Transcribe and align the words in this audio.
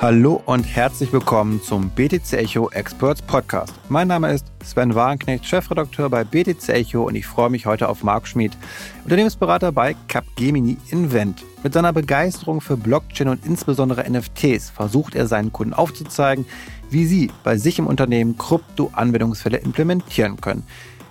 Hallo 0.00 0.40
und 0.46 0.62
herzlich 0.62 1.12
willkommen 1.12 1.60
zum 1.60 1.90
BTC 1.90 2.34
Echo 2.34 2.70
Experts 2.70 3.20
Podcast. 3.20 3.74
Mein 3.88 4.06
Name 4.06 4.30
ist 4.32 4.46
Sven 4.62 4.94
Wagenknecht, 4.94 5.44
Chefredakteur 5.44 6.08
bei 6.08 6.22
BTC 6.22 6.68
Echo 6.68 7.02
und 7.02 7.16
ich 7.16 7.26
freue 7.26 7.50
mich 7.50 7.66
heute 7.66 7.88
auf 7.88 8.04
Marc 8.04 8.28
Schmid, 8.28 8.56
Unternehmensberater 9.02 9.72
bei 9.72 9.96
Capgemini 10.06 10.76
Invent. 10.90 11.44
Mit 11.64 11.72
seiner 11.72 11.92
Begeisterung 11.92 12.60
für 12.60 12.76
Blockchain 12.76 13.26
und 13.26 13.44
insbesondere 13.44 14.08
NFTs 14.08 14.70
versucht 14.70 15.16
er 15.16 15.26
seinen 15.26 15.52
Kunden 15.52 15.74
aufzuzeigen, 15.74 16.46
wie 16.90 17.04
sie 17.04 17.32
bei 17.42 17.58
sich 17.58 17.80
im 17.80 17.88
Unternehmen 17.88 18.38
Krypto-Anwendungsfälle 18.38 19.56
implementieren 19.56 20.40
können. 20.40 20.62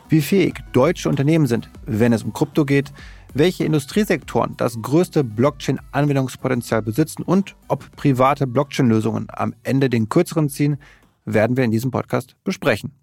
Wie 0.07 0.21
fähig 0.21 0.63
deutsche 0.71 1.09
Unternehmen 1.09 1.47
sind, 1.47 1.69
wenn 1.85 2.13
es 2.13 2.23
um 2.23 2.31
Krypto 2.31 2.63
geht, 2.63 2.93
welche 3.37 3.65
Industriesektoren 3.65 4.55
das 4.57 4.81
größte 4.81 5.23
Blockchain-Anwendungspotenzial 5.23 6.81
besitzen 6.81 7.23
und 7.23 7.55
ob 7.67 7.95
private 7.95 8.47
Blockchain-Lösungen 8.47 9.27
am 9.29 9.53
Ende 9.63 9.89
den 9.89 10.09
kürzeren 10.09 10.49
ziehen, 10.49 10.77
werden 11.25 11.57
wir 11.57 11.63
in 11.63 11.71
diesem 11.71 11.91
Podcast 11.91 12.35
besprechen. 12.43 12.93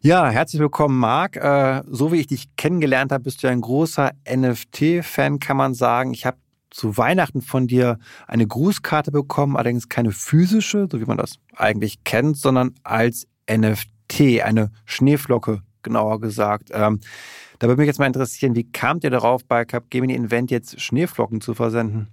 Ja, 0.00 0.30
herzlich 0.30 0.60
willkommen, 0.60 0.98
Marc. 0.98 1.36
Äh, 1.36 1.82
so 1.86 2.10
wie 2.10 2.20
ich 2.20 2.26
dich 2.26 2.56
kennengelernt 2.56 3.12
habe, 3.12 3.24
bist 3.24 3.42
du 3.42 3.48
ein 3.48 3.60
großer 3.60 4.12
NFT-Fan, 4.28 5.38
kann 5.38 5.56
man 5.56 5.74
sagen. 5.74 6.14
Ich 6.14 6.24
habe 6.24 6.38
zu 6.70 6.96
Weihnachten 6.96 7.42
von 7.42 7.66
dir 7.66 7.98
eine 8.26 8.46
Grußkarte 8.46 9.10
bekommen, 9.10 9.56
allerdings 9.56 9.88
keine 9.88 10.12
physische, 10.12 10.88
so 10.90 11.00
wie 11.00 11.04
man 11.04 11.18
das 11.18 11.34
eigentlich 11.54 12.02
kennt, 12.04 12.38
sondern 12.38 12.74
als 12.82 13.26
NFT, 13.50 14.42
eine 14.42 14.70
Schneeflocke, 14.86 15.62
genauer 15.82 16.20
gesagt. 16.20 16.70
Ähm, 16.72 17.00
da 17.60 17.68
würde 17.68 17.80
mich 17.80 17.86
jetzt 17.86 17.98
mal 17.98 18.06
interessieren, 18.06 18.56
wie 18.56 18.64
kamt 18.64 19.04
ihr 19.04 19.10
darauf, 19.10 19.44
bei 19.44 19.66
Capgemini 19.66 20.14
Invent 20.14 20.50
jetzt 20.50 20.80
Schneeflocken 20.80 21.42
zu 21.42 21.54
versenden? 21.54 22.08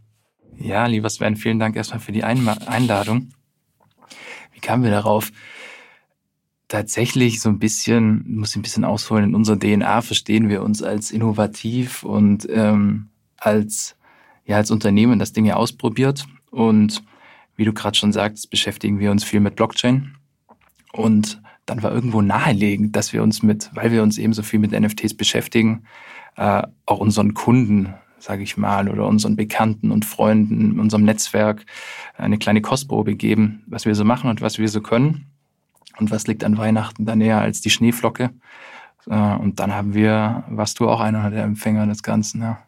Ja, 0.57 0.85
lieber 0.87 1.09
Sven, 1.09 1.37
vielen 1.37 1.57
Dank 1.57 1.77
erstmal 1.77 2.01
für 2.01 2.11
die 2.11 2.25
Einladung. 2.25 3.29
Wie 4.51 4.59
kamen 4.59 4.83
wir 4.83 4.91
darauf? 4.91 5.31
Tatsächlich 6.67 7.39
so 7.39 7.47
ein 7.47 7.59
bisschen, 7.59 8.25
muss 8.27 8.49
ich 8.49 8.55
ein 8.57 8.61
bisschen 8.61 8.83
ausholen, 8.83 9.23
in 9.23 9.35
unserer 9.35 9.57
DNA 9.57 10.01
verstehen 10.01 10.49
wir 10.49 10.63
uns 10.63 10.83
als 10.83 11.11
innovativ 11.11 12.03
und 12.03 12.45
ähm, 12.49 13.07
als, 13.37 13.95
ja, 14.43 14.57
als 14.57 14.69
Unternehmen, 14.69 15.17
das 15.17 15.31
Dinge 15.31 15.55
ausprobiert. 15.55 16.25
Und 16.51 17.03
wie 17.55 17.63
du 17.63 17.71
gerade 17.71 17.97
schon 17.97 18.11
sagst, 18.11 18.49
beschäftigen 18.49 18.99
wir 18.99 19.11
uns 19.11 19.23
viel 19.23 19.39
mit 19.39 19.55
Blockchain. 19.55 20.15
Und 20.91 21.41
dann 21.67 21.83
war 21.83 21.91
irgendwo 21.91 22.21
naheliegend, 22.21 22.95
dass 22.95 23.13
wir 23.13 23.21
uns 23.21 23.43
mit, 23.43 23.69
weil 23.75 23.91
wir 23.91 24.01
uns 24.01 24.17
eben 24.17 24.33
so 24.33 24.41
viel 24.41 24.59
mit 24.59 24.71
NFTs 24.71 25.15
beschäftigen, 25.15 25.83
äh, 26.37 26.63
auch 26.85 26.99
unseren 26.99 27.33
Kunden, 27.33 27.93
sage 28.19 28.41
ich 28.41 28.57
mal, 28.57 28.89
oder 28.89 29.05
unseren 29.05 29.35
Bekannten 29.35 29.91
und 29.91 30.05
Freunden, 30.05 30.79
unserem 30.79 31.03
Netzwerk 31.03 31.65
eine 32.17 32.37
kleine 32.39 32.61
Kostprobe 32.61 33.15
geben, 33.15 33.63
was 33.67 33.85
wir 33.85 33.93
so 33.93 34.05
machen 34.05 34.29
und 34.29 34.41
was 34.41 34.57
wir 34.57 34.69
so 34.69 34.81
können. 34.81 35.27
Und 35.99 36.09
was 36.09 36.25
liegt 36.27 36.43
an 36.43 36.57
Weihnachten 36.57 37.05
da 37.05 37.15
näher 37.15 37.41
als 37.41 37.59
die 37.61 37.69
Schneeflocke? 37.69 38.29
Äh, 39.07 39.35
und 39.35 39.59
dann 39.59 39.73
haben 39.73 39.93
wir, 39.93 40.45
warst 40.49 40.79
du 40.79 40.89
auch 40.89 41.01
einer 41.01 41.29
der 41.29 41.43
Empfänger 41.43 41.85
des 41.85 42.01
Ganzen, 42.01 42.41
ja. 42.41 42.59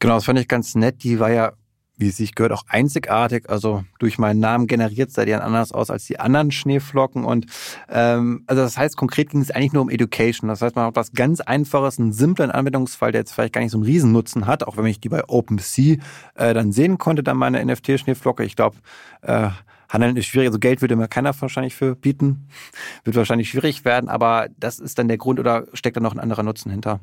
Genau, 0.00 0.14
das 0.14 0.24
fand 0.24 0.40
ich 0.40 0.48
ganz 0.48 0.74
nett. 0.74 1.04
Die 1.04 1.20
war 1.20 1.30
ja 1.30 1.52
wie 2.00 2.08
es 2.08 2.16
sich 2.16 2.34
gehört, 2.34 2.52
auch 2.52 2.64
einzigartig. 2.68 3.48
Also 3.48 3.84
durch 3.98 4.18
meinen 4.18 4.40
Namen 4.40 4.66
generiert 4.66 5.10
seid 5.10 5.28
ihr 5.28 5.44
anders 5.44 5.72
aus 5.72 5.90
als 5.90 6.06
die 6.06 6.18
anderen 6.18 6.50
Schneeflocken. 6.50 7.24
Und 7.24 7.46
ähm, 7.88 8.44
also 8.46 8.62
das 8.62 8.76
heißt, 8.76 8.96
konkret 8.96 9.30
ging 9.30 9.40
es 9.40 9.50
eigentlich 9.50 9.72
nur 9.72 9.82
um 9.82 9.90
Education. 9.90 10.48
Das 10.48 10.62
heißt, 10.62 10.76
man 10.76 10.86
hat 10.86 10.96
was 10.96 11.12
ganz 11.12 11.40
Einfaches, 11.40 11.98
einen 11.98 12.12
simplen 12.12 12.50
Anwendungsfall, 12.50 13.12
der 13.12 13.20
jetzt 13.20 13.32
vielleicht 13.32 13.52
gar 13.52 13.60
nicht 13.60 13.72
so 13.72 13.78
einen 13.78 13.84
Riesennutzen 13.84 14.46
hat, 14.46 14.64
auch 14.64 14.76
wenn 14.76 14.86
ich 14.86 15.00
die 15.00 15.08
bei 15.08 15.22
OpenSea 15.28 15.96
äh, 16.34 16.54
dann 16.54 16.72
sehen 16.72 16.98
konnte, 16.98 17.22
dann 17.22 17.36
meine 17.36 17.64
NFT-Schneeflocke. 17.64 18.44
Ich 18.44 18.56
glaube, 18.56 18.76
äh, 19.22 19.50
Handeln 19.90 20.16
ist 20.16 20.26
schwierig, 20.26 20.48
also 20.48 20.58
Geld 20.58 20.80
würde 20.80 20.96
mir 20.96 21.08
keiner 21.08 21.38
wahrscheinlich 21.40 21.74
für 21.74 21.96
bieten. 21.96 22.48
Wird 23.04 23.16
wahrscheinlich 23.16 23.50
schwierig 23.50 23.84
werden, 23.84 24.08
aber 24.08 24.48
das 24.58 24.78
ist 24.78 24.98
dann 24.98 25.08
der 25.08 25.18
Grund 25.18 25.40
oder 25.40 25.66
steckt 25.74 25.96
da 25.96 26.00
noch 26.00 26.12
ein 26.12 26.20
anderer 26.20 26.44
Nutzen 26.44 26.70
hinter? 26.70 27.00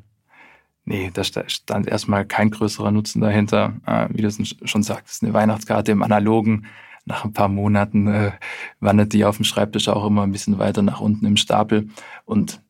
Nee, 0.88 1.10
da 1.12 1.22
stand 1.22 1.86
erstmal 1.86 2.24
kein 2.24 2.50
größerer 2.50 2.90
Nutzen 2.90 3.20
dahinter. 3.20 3.74
Äh, 3.84 4.08
wie 4.10 4.22
du 4.22 4.30
schon 4.64 4.82
sagtest, 4.82 5.22
eine 5.22 5.34
Weihnachtskarte 5.34 5.92
im 5.92 6.02
Analogen. 6.02 6.64
Nach 7.04 7.26
ein 7.26 7.34
paar 7.34 7.48
Monaten 7.48 8.06
äh, 8.06 8.32
wandert 8.80 9.12
die 9.12 9.26
auf 9.26 9.36
dem 9.36 9.44
Schreibtisch 9.44 9.88
auch 9.90 10.06
immer 10.06 10.22
ein 10.22 10.32
bisschen 10.32 10.58
weiter 10.58 10.80
nach 10.80 11.00
unten 11.00 11.26
im 11.26 11.36
Stapel. 11.36 11.90
Und 12.24 12.62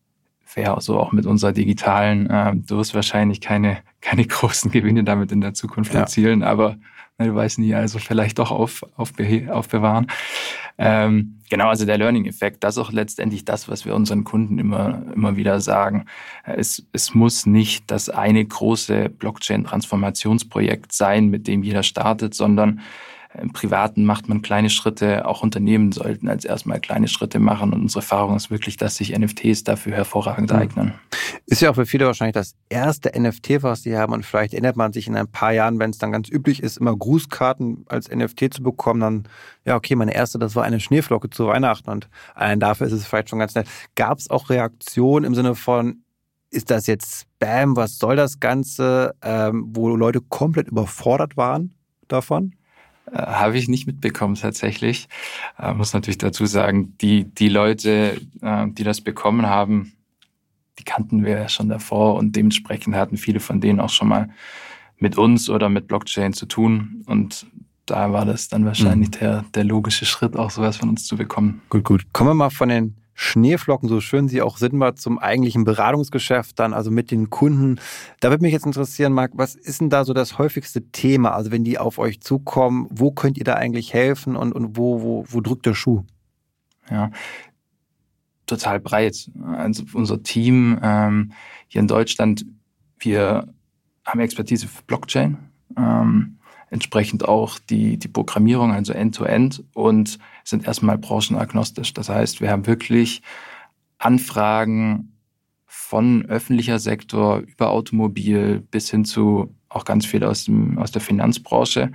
wäre 0.52 0.80
so 0.80 0.98
auch 0.98 1.12
mit 1.12 1.26
unserer 1.26 1.52
digitalen, 1.52 2.28
äh, 2.28 2.56
du 2.56 2.78
wirst 2.78 2.92
wahrscheinlich 2.92 3.40
keine, 3.40 3.78
keine 4.00 4.24
großen 4.26 4.72
Gewinne 4.72 5.04
damit 5.04 5.30
in 5.30 5.40
der 5.40 5.54
Zukunft 5.54 5.94
ja. 5.94 6.00
erzielen, 6.00 6.42
aber 6.42 6.76
du 7.26 7.34
weißt 7.34 7.58
nie, 7.58 7.74
also 7.74 7.98
vielleicht 7.98 8.38
doch 8.38 8.50
auf, 8.50 8.84
auf, 8.96 9.12
aufbewahren. 9.50 10.06
Ähm, 10.78 11.40
genau, 11.50 11.68
also 11.68 11.84
der 11.84 11.98
Learning-Effekt, 11.98 12.62
das 12.62 12.76
ist 12.76 12.78
auch 12.82 12.92
letztendlich 12.92 13.44
das, 13.44 13.68
was 13.68 13.84
wir 13.84 13.96
unseren 13.96 14.22
Kunden 14.22 14.60
immer, 14.60 15.02
immer 15.14 15.36
wieder 15.36 15.60
sagen. 15.60 16.04
Es, 16.44 16.86
es 16.92 17.14
muss 17.14 17.46
nicht 17.46 17.90
das 17.90 18.08
eine 18.08 18.44
große 18.44 19.08
Blockchain-Transformationsprojekt 19.08 20.92
sein, 20.92 21.26
mit 21.26 21.48
dem 21.48 21.64
jeder 21.64 21.82
startet, 21.82 22.34
sondern 22.34 22.80
im 23.40 23.52
Privaten 23.52 24.04
macht 24.04 24.28
man 24.28 24.42
kleine 24.42 24.70
Schritte, 24.70 25.26
auch 25.26 25.42
Unternehmen 25.42 25.92
sollten 25.92 26.28
als 26.28 26.44
erstmal 26.44 26.80
kleine 26.80 27.08
Schritte 27.08 27.38
machen. 27.38 27.72
Und 27.72 27.82
unsere 27.82 28.00
Erfahrung 28.00 28.36
ist 28.36 28.50
wirklich, 28.50 28.76
dass 28.76 28.96
sich 28.96 29.16
NFTs 29.16 29.64
dafür 29.64 29.94
hervorragend 29.94 30.52
mhm. 30.52 30.58
eignen. 30.58 30.94
Ist 31.46 31.62
ja 31.62 31.70
auch 31.70 31.74
für 31.74 31.86
viele 31.86 32.06
wahrscheinlich 32.06 32.34
das 32.34 32.54
erste 32.68 33.18
NFT, 33.18 33.62
was 33.62 33.82
sie 33.82 33.96
haben. 33.96 34.12
Und 34.12 34.24
vielleicht 34.24 34.52
erinnert 34.52 34.76
man 34.76 34.92
sich 34.92 35.06
in 35.06 35.16
ein 35.16 35.28
paar 35.28 35.52
Jahren, 35.52 35.78
wenn 35.78 35.90
es 35.90 35.98
dann 35.98 36.12
ganz 36.12 36.28
üblich 36.28 36.62
ist, 36.62 36.78
immer 36.78 36.96
Grußkarten 36.96 37.84
als 37.88 38.10
NFT 38.10 38.54
zu 38.54 38.62
bekommen, 38.62 39.00
dann, 39.00 39.28
ja, 39.64 39.76
okay, 39.76 39.94
meine 39.94 40.14
erste, 40.14 40.38
das 40.38 40.56
war 40.56 40.64
eine 40.64 40.80
Schneeflocke 40.80 41.30
zu 41.30 41.46
Weihnachten. 41.46 41.90
Und 41.90 42.08
allein 42.34 42.60
dafür 42.60 42.86
ist 42.86 42.92
es 42.92 43.06
vielleicht 43.06 43.30
schon 43.30 43.38
ganz 43.38 43.54
nett. 43.54 43.68
Gab 43.94 44.18
es 44.18 44.30
auch 44.30 44.50
Reaktionen 44.50 45.24
im 45.24 45.34
Sinne 45.34 45.54
von, 45.54 46.02
ist 46.50 46.70
das 46.70 46.86
jetzt 46.86 47.26
Spam? 47.38 47.76
Was 47.76 47.98
soll 47.98 48.16
das 48.16 48.40
Ganze? 48.40 49.14
Ähm, 49.22 49.66
wo 49.74 49.88
Leute 49.94 50.20
komplett 50.20 50.68
überfordert 50.68 51.36
waren 51.36 51.74
davon? 52.08 52.54
Äh, 53.12 53.18
Habe 53.18 53.58
ich 53.58 53.68
nicht 53.68 53.86
mitbekommen 53.86 54.34
tatsächlich. 54.34 55.08
Äh, 55.58 55.74
muss 55.74 55.92
natürlich 55.92 56.18
dazu 56.18 56.46
sagen, 56.46 56.96
die, 56.98 57.24
die 57.24 57.48
Leute, 57.48 58.20
äh, 58.42 58.66
die 58.68 58.84
das 58.84 59.00
bekommen 59.00 59.46
haben, 59.46 59.92
die 60.78 60.84
kannten 60.84 61.24
wir 61.24 61.38
ja 61.38 61.48
schon 61.48 61.68
davor 61.68 62.14
und 62.14 62.36
dementsprechend 62.36 62.94
hatten 62.94 63.16
viele 63.16 63.40
von 63.40 63.60
denen 63.60 63.80
auch 63.80 63.90
schon 63.90 64.08
mal 64.08 64.30
mit 64.98 65.18
uns 65.18 65.50
oder 65.50 65.68
mit 65.68 65.88
Blockchain 65.88 66.32
zu 66.32 66.46
tun. 66.46 67.04
Und 67.06 67.46
da 67.86 68.12
war 68.12 68.24
das 68.24 68.48
dann 68.48 68.64
wahrscheinlich 68.64 69.08
mhm. 69.10 69.18
der, 69.18 69.44
der 69.54 69.64
logische 69.64 70.06
Schritt, 70.06 70.36
auch 70.36 70.50
sowas 70.50 70.76
von 70.76 70.88
uns 70.90 71.06
zu 71.06 71.16
bekommen. 71.16 71.62
Gut, 71.70 71.84
gut. 71.84 72.12
Kommen 72.12 72.30
wir 72.30 72.34
mal 72.34 72.50
von 72.50 72.68
den 72.68 72.96
Schneeflocken, 73.20 73.88
so 73.88 74.00
schön 74.00 74.28
sie 74.28 74.42
auch 74.42 74.58
sind, 74.58 74.74
mal 74.74 74.94
zum 74.94 75.18
eigentlichen 75.18 75.64
Beratungsgeschäft 75.64 76.56
dann, 76.60 76.72
also 76.72 76.92
mit 76.92 77.10
den 77.10 77.30
Kunden. 77.30 77.80
Da 78.20 78.30
würde 78.30 78.42
mich 78.42 78.52
jetzt 78.52 78.64
interessieren, 78.64 79.12
Marc, 79.12 79.32
was 79.34 79.56
ist 79.56 79.80
denn 79.80 79.90
da 79.90 80.04
so 80.04 80.12
das 80.12 80.38
häufigste 80.38 80.92
Thema? 80.92 81.32
Also 81.32 81.50
wenn 81.50 81.64
die 81.64 81.78
auf 81.78 81.98
euch 81.98 82.20
zukommen, 82.20 82.86
wo 82.90 83.10
könnt 83.10 83.36
ihr 83.36 83.42
da 83.42 83.54
eigentlich 83.54 83.92
helfen 83.92 84.36
und, 84.36 84.52
und 84.52 84.76
wo, 84.76 85.02
wo, 85.02 85.24
wo 85.28 85.40
drückt 85.40 85.66
der 85.66 85.74
Schuh? 85.74 86.04
Ja, 86.88 87.10
total 88.46 88.78
breit. 88.78 89.28
Also 89.44 89.82
unser 89.94 90.22
Team 90.22 90.78
ähm, 90.80 91.32
hier 91.66 91.80
in 91.80 91.88
Deutschland, 91.88 92.46
wir 93.00 93.52
haben 94.06 94.20
Expertise 94.20 94.68
für 94.68 94.84
Blockchain. 94.84 95.38
Ähm, 95.76 96.37
entsprechend 96.70 97.26
auch 97.26 97.58
die, 97.58 97.98
die 97.98 98.08
Programmierung, 98.08 98.72
also 98.72 98.92
End-to-End 98.92 99.56
-End, 99.56 99.64
und 99.74 100.18
sind 100.44 100.66
erstmal 100.66 100.98
branchenagnostisch. 100.98 101.94
Das 101.94 102.08
heißt, 102.08 102.40
wir 102.40 102.50
haben 102.50 102.66
wirklich 102.66 103.22
Anfragen 103.98 105.12
von 105.66 106.26
öffentlicher 106.26 106.78
Sektor 106.78 107.38
über 107.38 107.70
Automobil 107.70 108.60
bis 108.70 108.90
hin 108.90 109.04
zu 109.04 109.54
auch 109.68 109.84
ganz 109.84 110.06
viel 110.06 110.24
aus, 110.24 110.44
dem, 110.44 110.78
aus 110.78 110.92
der 110.92 111.02
Finanzbranche, 111.02 111.92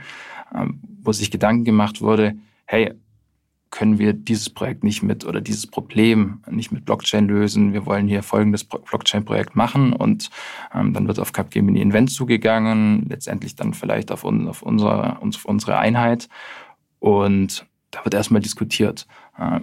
ähm, 0.54 0.80
wo 1.02 1.12
sich 1.12 1.32
Gedanken 1.32 1.66
gemacht 1.66 2.02
wurde, 2.02 2.36
hey, 2.66 2.94
können 3.74 3.98
wir 3.98 4.14
dieses 4.14 4.52
Projekt 4.52 4.84
nicht 4.84 5.02
mit 5.02 5.26
oder 5.26 5.42
dieses 5.42 5.66
Problem 5.66 6.44
nicht 6.48 6.72
mit 6.72 6.86
Blockchain 6.86 7.28
lösen. 7.28 7.74
Wir 7.74 7.88
wollen 7.88 8.08
hier 8.08 8.22
folgendes 8.22 8.64
Blockchain-Projekt 8.64 9.56
machen 9.56 9.94
und 9.94 10.30
ähm, 10.76 10.94
dann 10.94 11.08
wird 11.08 11.18
auf 11.18 11.34
Capgemini 11.34 11.82
Invent 11.82 12.12
zugegangen, 12.12 13.08
letztendlich 13.10 13.56
dann 13.56 13.74
vielleicht 13.74 14.12
auf, 14.12 14.26
un, 14.26 14.48
auf, 14.48 14.62
unsere, 14.62 15.20
auf 15.20 15.46
unsere 15.46 15.80
Einheit 15.80 16.30
und 17.00 17.66
da 17.90 18.06
wird 18.06 18.14
erstmal 18.14 18.42
diskutiert. 18.44 19.08
Äh, 19.40 19.62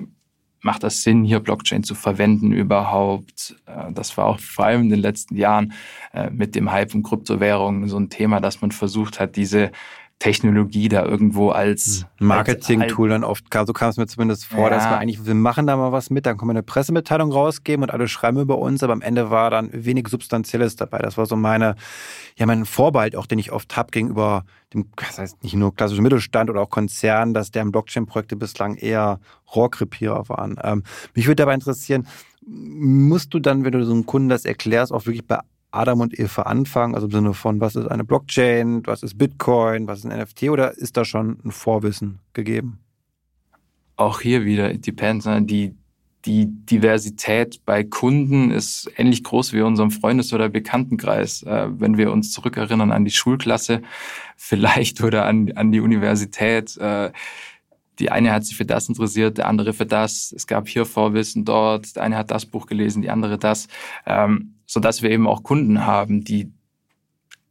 macht 0.61 0.83
das 0.83 1.05
Sinn, 1.05 1.23
hier 1.23 1.39
Blockchain 1.39 1.85
zu 1.85 1.95
verwenden 1.95 2.51
überhaupt? 2.51 3.55
Äh, 3.67 3.93
das 3.93 4.17
war 4.17 4.27
auch 4.27 4.41
vor 4.41 4.65
allem 4.65 4.83
in 4.83 4.91
den 4.91 5.01
letzten 5.01 5.37
Jahren 5.37 5.73
äh, 6.13 6.31
mit 6.31 6.57
dem 6.57 6.73
Hype 6.73 6.97
um 6.97 7.05
Kryptowährungen 7.05 7.89
so 7.89 7.97
ein 7.97 8.11
Thema, 8.11 8.41
dass 8.41 8.61
man 8.61 8.73
versucht 8.73 9.21
hat, 9.21 9.37
diese 9.37 9.71
Technologie 10.21 10.91
da 10.91 11.05
irgendwo 11.05 11.49
als 11.49 12.05
hm. 12.19 12.27
Marketing-Tool 12.29 13.09
dann 13.09 13.25
oft, 13.25 13.47
so 13.67 13.73
kam 13.73 13.89
es 13.89 13.97
mir 13.97 14.07
zumindest 14.07 14.45
vor, 14.45 14.69
ja. 14.69 14.77
dass 14.77 14.85
wir 14.85 14.99
eigentlich, 14.99 15.25
wir 15.25 15.35
machen 15.35 15.67
da 15.67 15.77
mal 15.79 15.93
was 15.93 16.11
mit, 16.11 16.27
dann 16.27 16.37
können 16.37 16.51
wir 16.51 16.53
eine 16.53 16.63
Pressemitteilung 16.63 17.33
rausgeben 17.33 17.83
und 17.83 17.91
alle 17.91 18.07
schreiben 18.07 18.39
über 18.39 18.59
uns, 18.59 18.83
aber 18.83 18.93
am 18.93 19.01
Ende 19.01 19.31
war 19.31 19.51
dann 19.51 19.71
wenig 19.73 20.09
Substanzielles 20.09 20.77
dabei. 20.77 20.99
Das 20.99 21.17
war 21.17 21.25
so 21.25 21.37
meine, 21.37 21.75
ja, 22.37 22.45
mein 22.45 22.67
Vorbehalt 22.67 23.17
auch, 23.17 23.25
den 23.25 23.39
ich 23.39 23.51
oft 23.51 23.75
habe 23.79 23.91
gegenüber 23.91 24.45
dem, 24.75 24.91
das 24.95 25.19
heißt 25.19 25.43
nicht 25.43 25.55
nur 25.55 25.75
klassischen 25.75 26.03
Mittelstand 26.03 26.51
oder 26.51 26.61
auch 26.61 26.71
Konzernen, 26.71 27.33
dass 27.33 27.51
deren 27.51 27.73
Blockchain-Projekte 27.73 28.37
bislang 28.37 28.77
eher 28.77 29.21
Rohrkrepierer 29.57 30.29
waren. 30.29 30.59
Ähm, 30.63 30.85
mich 31.15 31.27
würde 31.27 31.37
dabei 31.37 31.55
interessieren, 31.55 32.07
musst 32.47 33.33
du 33.33 33.39
dann, 33.39 33.65
wenn 33.65 33.73
du 33.73 33.85
so 33.87 33.93
einem 33.93 34.05
Kunden 34.05 34.29
das 34.29 34.45
erklärst, 34.45 34.93
auch 34.93 35.07
wirklich 35.07 35.27
bei 35.27 35.39
Adam 35.71 36.01
und 36.01 36.19
Eva 36.19 36.43
anfangen? 36.43 36.95
Also 36.95 37.07
im 37.07 37.13
Sinne 37.13 37.35
von, 37.35 37.61
was 37.61 37.77
ist 37.77 37.87
eine 37.87 38.05
Blockchain, 38.05 38.83
was 38.87 39.03
ist 39.03 39.19
Bitcoin, 39.19 39.87
was 39.87 40.01
ist 40.01 40.07
ein 40.07 40.19
NFT 40.19 40.45
oder 40.45 40.77
ist 40.77 40.97
da 40.97 41.05
schon 41.05 41.39
ein 41.45 41.51
Vorwissen 41.51 42.21
gegeben? 42.33 42.81
Auch 43.97 44.21
hier 44.21 44.45
wieder, 44.45 44.73
it 44.73 44.87
depends. 44.87 45.27
Ne? 45.27 45.43
Die, 45.43 45.75
die 46.25 46.47
Diversität 46.47 47.65
bei 47.65 47.85
Kunden 47.85 48.51
ist 48.51 48.91
ähnlich 48.97 49.25
groß 49.25 49.53
wie 49.53 49.61
unserem 49.61 49.91
Freundes- 49.91 50.33
oder 50.33 50.49
Bekanntenkreis. 50.49 51.43
Äh, 51.43 51.69
wenn 51.79 51.97
wir 51.99 52.13
uns 52.13 52.33
zurückerinnern 52.33 52.93
an 52.93 53.05
die 53.05 53.11
Schulklasse 53.11 53.83
vielleicht 54.37 55.03
oder 55.03 55.27
an, 55.27 55.53
an 55.55 55.73
die 55.73 55.81
Universität, 55.81 56.77
äh, 56.79 57.13
die 58.01 58.11
eine 58.11 58.33
hat 58.33 58.45
sich 58.45 58.57
für 58.57 58.65
das 58.65 58.89
interessiert, 58.89 59.37
der 59.37 59.47
andere 59.47 59.75
für 59.75 59.85
das. 59.85 60.33
Es 60.35 60.47
gab 60.47 60.69
hier 60.69 60.87
Vorwissen 60.87 61.45
dort, 61.45 61.97
der 61.97 62.03
eine 62.03 62.17
hat 62.17 62.31
das 62.31 62.47
Buch 62.47 62.67
gelesen, 62.67 63.03
die 63.03 63.11
andere 63.11 63.37
das. 63.37 63.69
Ähm, 64.07 64.55
sodass 64.71 65.03
wir 65.03 65.11
eben 65.11 65.27
auch 65.27 65.43
Kunden 65.43 65.85
haben, 65.85 66.23
die 66.23 66.53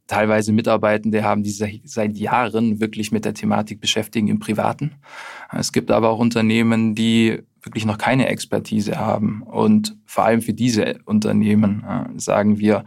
teilweise 0.06 0.54
Mitarbeitende 0.54 1.22
haben, 1.22 1.42
die 1.42 1.50
seit 1.50 2.16
Jahren 2.16 2.80
wirklich 2.80 3.12
mit 3.12 3.26
der 3.26 3.34
Thematik 3.34 3.78
beschäftigen 3.78 4.28
im 4.28 4.38
Privaten. 4.38 4.92
Es 5.52 5.70
gibt 5.70 5.90
aber 5.90 6.08
auch 6.08 6.18
Unternehmen, 6.18 6.94
die 6.94 7.42
wirklich 7.60 7.84
noch 7.84 7.98
keine 7.98 8.26
Expertise 8.28 8.98
haben. 8.98 9.42
Und 9.42 9.98
vor 10.06 10.24
allem 10.24 10.40
für 10.40 10.54
diese 10.54 11.00
Unternehmen 11.04 11.84
äh, 11.84 12.18
sagen 12.18 12.58
wir, 12.58 12.86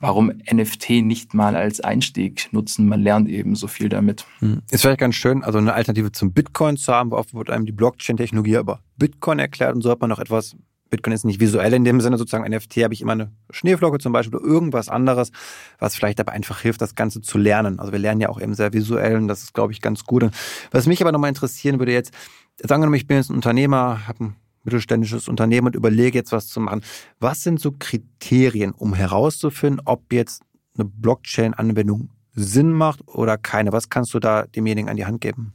warum 0.00 0.32
NFT 0.50 1.02
nicht 1.02 1.34
mal 1.34 1.54
als 1.54 1.82
Einstieg 1.82 2.48
nutzen? 2.52 2.88
Man 2.88 3.02
lernt 3.02 3.28
eben 3.28 3.54
so 3.54 3.66
viel 3.66 3.90
damit. 3.90 4.24
Hm. 4.38 4.62
Ist 4.70 4.80
vielleicht 4.80 5.00
ganz 5.00 5.14
schön, 5.14 5.44
also 5.44 5.58
eine 5.58 5.74
Alternative 5.74 6.10
zum 6.10 6.32
Bitcoin 6.32 6.78
zu 6.78 6.90
haben, 6.90 7.12
oft 7.12 7.34
wird 7.34 7.50
einem 7.50 7.66
die 7.66 7.72
Blockchain-Technologie 7.72 8.56
über 8.56 8.80
Bitcoin 8.96 9.38
erklärt 9.38 9.74
und 9.74 9.82
so 9.82 9.90
hat 9.90 10.00
man 10.00 10.08
noch 10.08 10.20
etwas 10.20 10.56
Bitcoin 10.94 11.12
ist 11.12 11.24
nicht 11.24 11.40
visuell 11.40 11.74
in 11.74 11.84
dem 11.84 12.00
Sinne, 12.00 12.18
sozusagen 12.18 12.48
NFT 12.48 12.76
habe 12.84 12.94
ich 12.94 13.00
immer 13.00 13.12
eine 13.12 13.32
Schneeflocke 13.50 13.98
zum 13.98 14.12
Beispiel 14.12 14.38
oder 14.38 14.46
irgendwas 14.46 14.88
anderes, 14.88 15.32
was 15.80 15.96
vielleicht 15.96 16.20
aber 16.20 16.30
einfach 16.30 16.60
hilft, 16.60 16.80
das 16.80 16.94
Ganze 16.94 17.20
zu 17.20 17.36
lernen. 17.36 17.80
Also 17.80 17.90
wir 17.90 17.98
lernen 17.98 18.20
ja 18.20 18.28
auch 18.28 18.40
eben 18.40 18.54
sehr 18.54 18.72
visuell 18.72 19.16
und 19.16 19.26
das 19.26 19.42
ist, 19.42 19.54
glaube 19.54 19.72
ich, 19.72 19.80
ganz 19.80 20.04
gut. 20.04 20.22
Und 20.22 20.34
was 20.70 20.86
mich 20.86 21.00
aber 21.00 21.10
nochmal 21.10 21.30
interessieren 21.30 21.80
würde 21.80 21.92
jetzt, 21.92 22.14
sagen 22.62 22.80
wir 22.80 22.88
mal, 22.88 22.96
ich 22.96 23.08
bin 23.08 23.16
jetzt 23.16 23.30
ein 23.30 23.34
Unternehmer, 23.34 24.06
habe 24.06 24.26
ein 24.26 24.36
mittelständisches 24.62 25.26
Unternehmen 25.28 25.66
und 25.66 25.74
überlege 25.74 26.16
jetzt 26.16 26.30
was 26.30 26.46
zu 26.46 26.60
machen. 26.60 26.82
Was 27.18 27.42
sind 27.42 27.58
so 27.58 27.72
Kriterien, 27.76 28.70
um 28.70 28.94
herauszufinden, 28.94 29.82
ob 29.84 30.12
jetzt 30.12 30.42
eine 30.76 30.84
Blockchain-Anwendung 30.84 32.10
Sinn 32.34 32.72
macht 32.72 33.06
oder 33.08 33.36
keine? 33.36 33.72
Was 33.72 33.88
kannst 33.90 34.14
du 34.14 34.20
da 34.20 34.46
demjenigen 34.46 34.88
an 34.88 34.96
die 34.96 35.06
Hand 35.06 35.20
geben? 35.20 35.54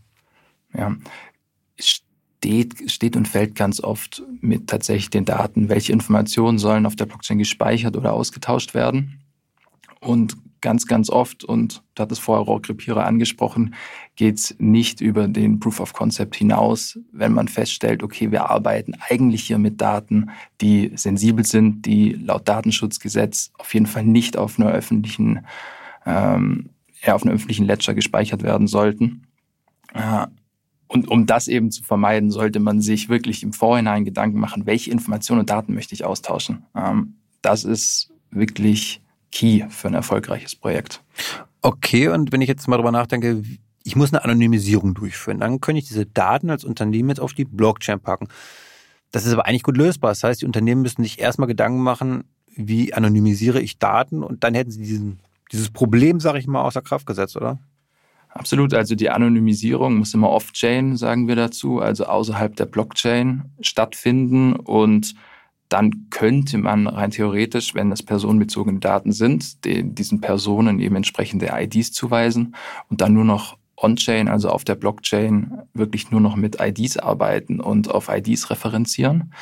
Ja, 0.74 0.96
steht, 2.40 2.90
steht 2.90 3.16
und 3.18 3.28
fällt 3.28 3.56
ganz 3.56 3.82
oft 3.82 4.24
mit 4.40 4.68
tatsächlich 4.68 5.10
den 5.10 5.26
Daten, 5.26 5.68
welche 5.68 5.92
Informationen 5.92 6.58
sollen 6.58 6.86
auf 6.86 6.96
der 6.96 7.06
Blockchain 7.06 7.38
gespeichert 7.38 7.98
oder 7.98 8.14
ausgetauscht 8.14 8.74
werden. 8.74 9.20
Und 10.00 10.38
ganz, 10.62 10.88
ganz 10.88 11.10
oft, 11.10 11.44
und 11.44 11.84
du 11.96 12.04
hattest 12.04 12.22
vorher 12.22 12.46
Rohrkrepierer 12.46 13.06
angesprochen, 13.06 13.76
geht 14.16 14.38
es 14.38 14.56
nicht 14.58 15.02
über 15.02 15.28
den 15.28 15.60
Proof 15.60 15.82
of 15.82 15.92
Concept 15.92 16.36
hinaus, 16.36 16.98
wenn 17.12 17.34
man 17.34 17.50
feststellt, 17.50 18.04
okay, 18.04 18.32
wir 18.32 18.50
arbeiten 18.50 18.94
eigentlich 19.10 19.44
hier 19.44 19.58
mit 19.58 19.82
Daten, 19.82 20.30
die 20.62 20.92
sensibel 20.96 21.46
sind, 21.46 21.86
die 21.86 22.14
laut 22.14 22.48
Datenschutzgesetz 22.48 23.52
auf 23.58 23.74
jeden 23.74 23.86
Fall 23.86 24.06
nicht 24.06 24.38
auf 24.38 24.58
einer 24.58 24.72
öffentlichen, 24.72 25.46
ähm, 26.06 26.70
ja, 27.04 27.16
auf 27.16 27.24
einem 27.24 27.36
öffentlichen 27.36 27.66
Ledger 27.66 27.94
gespeichert 27.94 28.44
werden 28.44 28.68
sollten. 28.68 29.28
Äh, 29.94 30.28
und 30.90 31.08
um 31.08 31.28
das 31.28 31.48
eben 31.48 31.70
zu 31.70 31.84
vermeiden, 31.84 32.32
sollte 32.32 32.60
man 32.60 32.82
sich 32.82 33.10
wirklich 33.10 33.44
im 33.44 33.54
Vorhinein 33.54 34.06
Gedanken 34.06 34.40
machen, 34.40 34.66
welche 34.66 34.90
Informationen 34.90 35.42
und 35.42 35.50
Daten 35.50 35.76
möchte 35.76 35.94
ich 35.94 36.04
austauschen. 36.04 36.66
Ähm, 36.76 37.14
das 37.44 37.64
ist 37.64 38.12
wirklich 38.32 39.00
key 39.32 39.64
für 39.70 39.88
ein 39.88 39.94
erfolgreiches 39.94 40.56
Projekt. 40.56 41.04
Okay, 41.62 42.08
und 42.08 42.32
wenn 42.32 42.42
ich 42.42 42.48
jetzt 42.48 42.68
mal 42.68 42.78
drüber 42.78 42.92
nachdenke, 42.92 43.44
ich 43.84 43.96
muss 43.96 44.12
eine 44.12 44.24
Anonymisierung 44.24 44.96
durchführen, 44.96 45.40
dann 45.40 45.62
könnte 45.62 45.80
ich 45.80 45.88
diese 45.88 46.08
Daten 46.08 46.50
als 46.50 46.64
Unternehmen 46.64 47.10
jetzt 47.10 47.22
auf 47.22 47.34
die 47.34 47.46
Blockchain 47.46 48.00
packen. 48.00 48.28
Das 49.12 49.28
ist 49.28 49.34
aber 49.34 49.46
eigentlich 49.46 49.64
gut 49.64 49.78
lösbar. 49.78 50.10
Das 50.10 50.24
heißt, 50.24 50.42
die 50.42 50.48
Unternehmen 50.48 50.82
müssten 50.82 51.04
sich 51.04 51.20
erstmal 51.20 51.48
Gedanken 51.48 51.82
machen, 51.82 52.24
wie 52.48 52.96
anonymisiere 52.96 53.62
ich 53.62 53.78
Daten 53.78 54.24
und 54.24 54.44
dann 54.44 54.56
hätten 54.56 54.72
sie 54.72 54.82
diesen, 54.82 55.20
dieses 55.52 55.70
Problem, 55.70 56.20
sage 56.20 56.40
ich 56.40 56.48
mal, 56.48 56.64
außer 56.64 56.82
Kraft 56.82 57.06
gesetzt, 57.06 57.38
oder? 57.38 57.60
Absolut. 58.30 58.74
Also 58.74 58.96
die 58.96 59.10
Anonymisierung 59.10 59.98
muss 59.98 60.14
immer 60.14 60.30
off-chain, 60.30 60.96
sagen 60.96 61.28
wir 61.28 61.36
dazu, 61.36 61.80
also 61.80 62.06
außerhalb 62.06 62.56
der 62.56 62.66
Blockchain 62.66 63.46
stattfinden. 63.60 64.54
Und 64.54 65.16
dann 65.68 66.10
könnte 66.10 66.58
man 66.58 66.88
rein 66.88 67.12
theoretisch, 67.12 67.76
wenn 67.76 67.90
das 67.90 68.04
personenbezogene 68.04 68.80
Daten 68.80 69.12
sind, 69.12 69.66
den, 69.66 69.96
diesen 69.96 70.22
Personen 70.22 70.80
eben 70.80 70.96
entsprechende 70.96 71.50
IDs 71.54 71.92
zuweisen 71.92 72.56
und 72.90 73.02
dann 73.02 73.14
nur 73.14 73.26
noch 73.26 73.58
on-chain, 73.78 74.28
also 74.28 74.50
auf 74.50 74.64
der 74.64 74.76
Blockchain, 74.76 75.60
wirklich 75.74 76.12
nur 76.12 76.22
noch 76.22 76.36
mit 76.36 76.58
IDs 76.60 76.98
arbeiten 76.98 77.60
und 77.60 77.90
auf 77.90 78.10
IDs 78.10 78.50
referenzieren. 78.50 79.34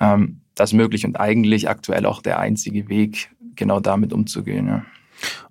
Ähm, 0.00 0.40
das 0.54 0.70
ist 0.72 0.76
möglich 0.76 1.04
und 1.04 1.18
eigentlich 1.18 1.68
aktuell 1.68 2.06
auch 2.06 2.20
der 2.20 2.38
einzige 2.38 2.88
Weg, 2.88 3.30
genau 3.54 3.80
damit 3.80 4.12
umzugehen. 4.12 4.66
Ja. 4.66 4.84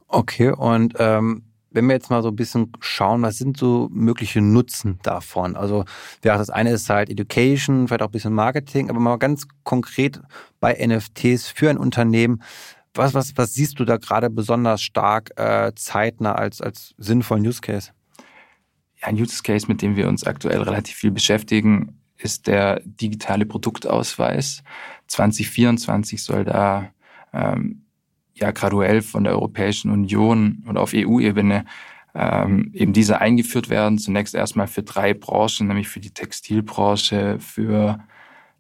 Okay, 0.08 0.52
und 0.52 0.96
ähm, 1.00 1.44
wenn 1.76 1.86
wir 1.88 1.94
jetzt 1.94 2.10
mal 2.10 2.24
so 2.24 2.30
ein 2.30 2.36
bisschen 2.36 2.72
schauen, 2.80 3.22
was 3.22 3.38
sind 3.38 3.58
so 3.58 3.90
mögliche 3.92 4.42
Nutzen 4.42 4.98
davon? 5.04 5.56
Also, 5.56 5.84
ja, 6.24 6.38
das 6.38 6.50
eine 6.50 6.72
ist 6.72 6.90
halt 6.90 7.10
Education, 7.10 7.88
vielleicht 7.88 8.02
auch 8.02 8.08
ein 8.08 8.12
bisschen 8.12 8.34
Marketing, 8.34 8.90
aber 8.90 9.00
mal 9.00 9.18
ganz 9.18 9.48
konkret 9.64 10.22
bei 10.60 10.74
NFTs 10.74 11.50
für 11.50 11.70
ein 11.70 11.78
Unternehmen. 11.78 12.42
Was, 12.94 13.14
was, 13.14 13.34
was 13.36 13.54
siehst 13.54 13.80
du 13.80 13.86
da 13.86 13.98
gerade 13.98 14.30
besonders 14.30 14.82
stark 14.82 15.32
äh, 15.38 15.74
zeitnah 15.76 16.36
als, 16.36 16.62
als 16.62 16.96
sinnvollen 16.98 17.46
Use 17.46 17.60
Case? 17.60 17.92
Ja, 19.02 19.08
ein 19.08 19.16
Use 19.16 19.44
Case, 19.44 19.68
mit 19.68 19.82
dem 19.82 19.98
wir 19.98 20.08
uns 20.08 20.24
aktuell 20.24 20.62
relativ 20.62 20.96
viel 20.96 21.12
beschäftigen, 21.12 22.00
ist 22.18 22.48
der 22.48 22.80
digitale 22.86 23.46
Produktausweis. 23.46 24.64
2024 25.08 26.24
soll 26.24 26.46
da 26.46 26.90
ähm, 27.34 27.85
ja 28.36 28.52
graduell 28.52 29.02
von 29.02 29.24
der 29.24 29.34
Europäischen 29.34 29.92
Union 29.92 30.64
und 30.68 30.78
auf 30.78 30.92
EU-Ebene 30.94 31.66
ähm, 32.14 32.72
eben 32.74 32.94
diese 32.94 33.20
eingeführt 33.20 33.70
werden. 33.70 33.98
Zunächst 33.98 34.36
erstmal 34.36 34.68
für 34.68 34.84
drei 34.84 35.14
Branchen, 35.14 35.68
nämlich 35.68 35.88
für 35.88 36.00
die 36.00 36.12
Textilbranche, 36.12 37.38
für 37.40 38.00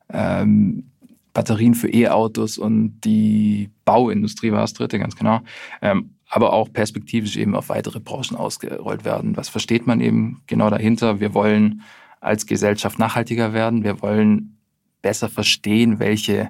ähm, 0.09 0.91
Batterien 1.33 1.75
für 1.75 1.89
E-Autos 1.93 2.57
und 2.57 3.01
die 3.01 3.69
Bauindustrie 3.83 4.51
war 4.51 4.61
das 4.61 4.73
dritte, 4.73 4.97
ganz 4.97 5.15
genau. 5.15 5.41
Ähm, 5.81 6.11
aber 6.29 6.53
auch 6.53 6.71
perspektivisch 6.71 7.37
eben 7.37 7.55
auf 7.55 7.69
weitere 7.69 7.99
Branchen 7.99 8.35
ausgerollt 8.35 9.05
werden. 9.05 9.37
Was 9.37 9.49
versteht 9.49 9.85
man 9.85 10.01
eben 10.01 10.41
genau 10.47 10.69
dahinter? 10.69 11.19
Wir 11.19 11.33
wollen 11.33 11.81
als 12.19 12.45
Gesellschaft 12.45 12.97
nachhaltiger 12.97 13.53
werden. 13.53 13.83
Wir 13.83 14.01
wollen 14.01 14.57
besser 15.01 15.29
verstehen, 15.29 15.99
welche 15.99 16.49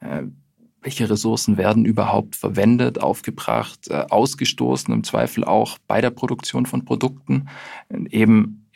äh, 0.00 0.22
welche 0.82 1.08
Ressourcen 1.08 1.56
werden 1.56 1.84
überhaupt 1.84 2.36
verwendet, 2.36 3.00
aufgebracht, 3.00 3.88
äh, 3.88 4.04
ausgestoßen, 4.10 4.92
im 4.92 5.04
Zweifel 5.04 5.44
auch 5.44 5.78
bei 5.86 6.00
der 6.00 6.10
Produktion 6.10 6.66
von 6.66 6.84
Produkten, 6.84 7.48
eben 8.10 8.66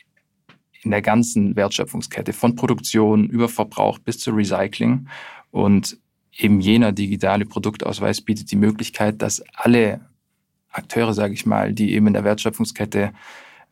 in 0.82 0.92
der 0.92 1.02
ganzen 1.02 1.56
Wertschöpfungskette, 1.56 2.32
von 2.32 2.54
Produktion 2.54 3.28
über 3.28 3.48
Verbrauch 3.48 3.98
bis 3.98 4.18
zu 4.18 4.30
Recycling. 4.30 5.08
Und 5.50 5.98
eben 6.38 6.60
jener 6.60 6.92
digitale 6.92 7.44
Produktausweis 7.44 8.20
bietet 8.20 8.50
die 8.52 8.56
Möglichkeit, 8.56 9.20
dass 9.20 9.42
alle 9.54 10.00
Akteure, 10.70 11.12
sage 11.12 11.34
ich 11.34 11.44
mal, 11.44 11.72
die 11.72 11.92
eben 11.92 12.06
in 12.06 12.12
der 12.12 12.24
Wertschöpfungskette 12.24 13.12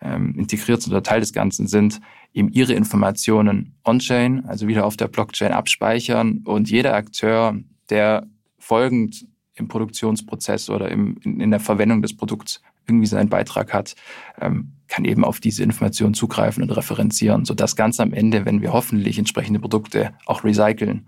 ähm, 0.01 0.35
integriert 0.37 0.83
sind 0.83 0.93
oder 0.93 1.03
Teil 1.03 1.21
des 1.21 1.33
Ganzen 1.33 1.67
sind, 1.67 2.01
eben 2.33 2.49
ihre 2.49 2.73
Informationen 2.73 3.75
on-chain, 3.85 4.45
also 4.47 4.67
wieder 4.67 4.85
auf 4.85 4.97
der 4.97 5.09
Blockchain 5.09 5.53
abspeichern 5.53 6.43
und 6.45 6.71
jeder 6.71 6.95
Akteur, 6.95 7.59
der 7.91 8.27
folgend 8.59 9.27
im 9.55 9.69
Produktionsprozess 9.69 10.71
oder 10.71 10.91
im, 10.91 11.17
in, 11.23 11.41
in, 11.41 11.51
der 11.51 11.61
Verwendung 11.61 12.03
des 12.03 12.17
Produkts 12.17 12.61
irgendwie 12.87 13.07
seinen 13.07 13.29
Beitrag 13.29 13.73
hat, 13.73 13.95
ähm, 14.41 14.73
kann 14.89 15.05
eben 15.05 15.25
auf 15.25 15.41
diese 15.41 15.63
Informationen 15.63 16.15
zugreifen 16.15 16.63
und 16.63 16.71
referenzieren, 16.71 17.45
sodass 17.45 17.77
ganz 17.77 18.01
am 18.01 18.13
Ende, 18.13 18.45
wenn 18.45 18.63
wir 18.63 18.73
hoffentlich 18.73 19.19
entsprechende 19.19 19.61
Produkte 19.61 20.13
auch 20.27 20.45
recyceln, 20.45 21.07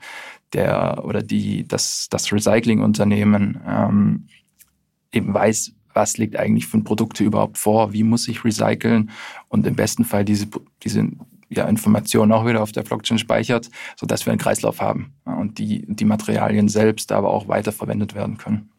der 0.52 1.04
oder 1.04 1.22
die, 1.22 1.66
das, 1.66 2.08
das 2.10 2.32
Recyclingunternehmen 2.32 3.60
ähm, 3.66 4.26
eben 5.12 5.34
weiß, 5.34 5.72
was 5.92 6.18
liegt 6.18 6.36
eigentlich 6.36 6.66
für 6.66 6.80
Produkte 6.80 7.24
überhaupt 7.24 7.58
vor, 7.58 7.92
wie 7.92 8.02
muss 8.02 8.28
ich 8.28 8.44
recyceln 8.44 9.10
und 9.48 9.66
im 9.66 9.74
besten 9.74 10.04
Fall 10.04 10.24
diese, 10.24 10.46
diese 10.82 11.08
ja, 11.48 11.66
Informationen 11.66 12.32
auch 12.32 12.46
wieder 12.46 12.62
auf 12.62 12.72
der 12.72 12.82
Blockchain 12.82 13.18
speichert, 13.18 13.70
sodass 13.96 14.26
wir 14.26 14.32
einen 14.32 14.40
Kreislauf 14.40 14.80
haben 14.80 15.14
und 15.24 15.58
die, 15.58 15.84
die 15.88 16.04
Materialien 16.04 16.68
selbst 16.68 17.12
aber 17.12 17.30
auch 17.30 17.48
weiterverwendet 17.48 18.14
werden 18.14 18.38
können. 18.38 18.70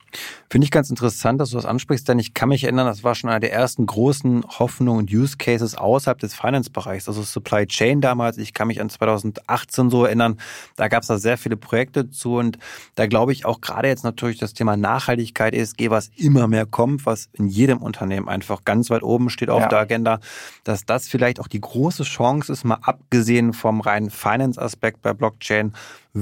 Finde 0.49 0.65
ich 0.65 0.71
ganz 0.71 0.89
interessant, 0.89 1.41
dass 1.41 1.49
du 1.49 1.57
das 1.57 1.65
ansprichst, 1.65 2.07
denn 2.07 2.19
ich 2.19 2.33
kann 2.33 2.49
mich 2.49 2.63
erinnern, 2.63 2.87
das 2.87 3.03
war 3.03 3.15
schon 3.15 3.29
einer 3.29 3.39
der 3.39 3.51
ersten 3.51 3.85
großen 3.85 4.43
Hoffnungen 4.59 4.99
und 4.99 5.11
Use 5.11 5.37
Cases 5.37 5.75
außerhalb 5.75 6.17
des 6.19 6.33
Finance-Bereichs, 6.33 7.07
also 7.07 7.21
Supply 7.21 7.67
Chain 7.67 7.99
damals. 7.99 8.37
Ich 8.37 8.53
kann 8.53 8.67
mich 8.67 8.79
an 8.79 8.89
2018 8.89 9.89
so 9.89 10.05
erinnern, 10.05 10.37
da 10.77 10.87
gab 10.87 11.01
es 11.01 11.07
da 11.07 11.17
sehr 11.17 11.37
viele 11.37 11.57
Projekte 11.57 12.09
zu 12.09 12.35
und 12.35 12.57
da 12.95 13.07
glaube 13.07 13.33
ich 13.33 13.45
auch 13.45 13.59
gerade 13.59 13.89
jetzt 13.89 14.03
natürlich 14.03 14.37
das 14.37 14.53
Thema 14.53 14.77
Nachhaltigkeit, 14.77 15.53
ESG, 15.53 15.89
was 15.89 16.09
immer 16.15 16.47
mehr 16.47 16.65
kommt, 16.65 17.05
was 17.05 17.29
in 17.33 17.47
jedem 17.47 17.79
Unternehmen 17.79 18.29
einfach 18.29 18.63
ganz 18.63 18.89
weit 18.89 19.03
oben 19.03 19.29
steht 19.29 19.49
auf 19.49 19.61
ja. 19.61 19.67
der 19.67 19.79
Agenda, 19.79 20.19
dass 20.63 20.85
das 20.85 21.07
vielleicht 21.07 21.39
auch 21.39 21.47
die 21.47 21.61
große 21.61 22.03
Chance 22.03 22.53
ist, 22.53 22.63
mal 22.63 22.79
abgesehen 22.81 23.53
vom 23.53 23.81
reinen 23.81 24.09
Finance-Aspekt 24.09 25.01
bei 25.01 25.13
Blockchain, 25.13 25.73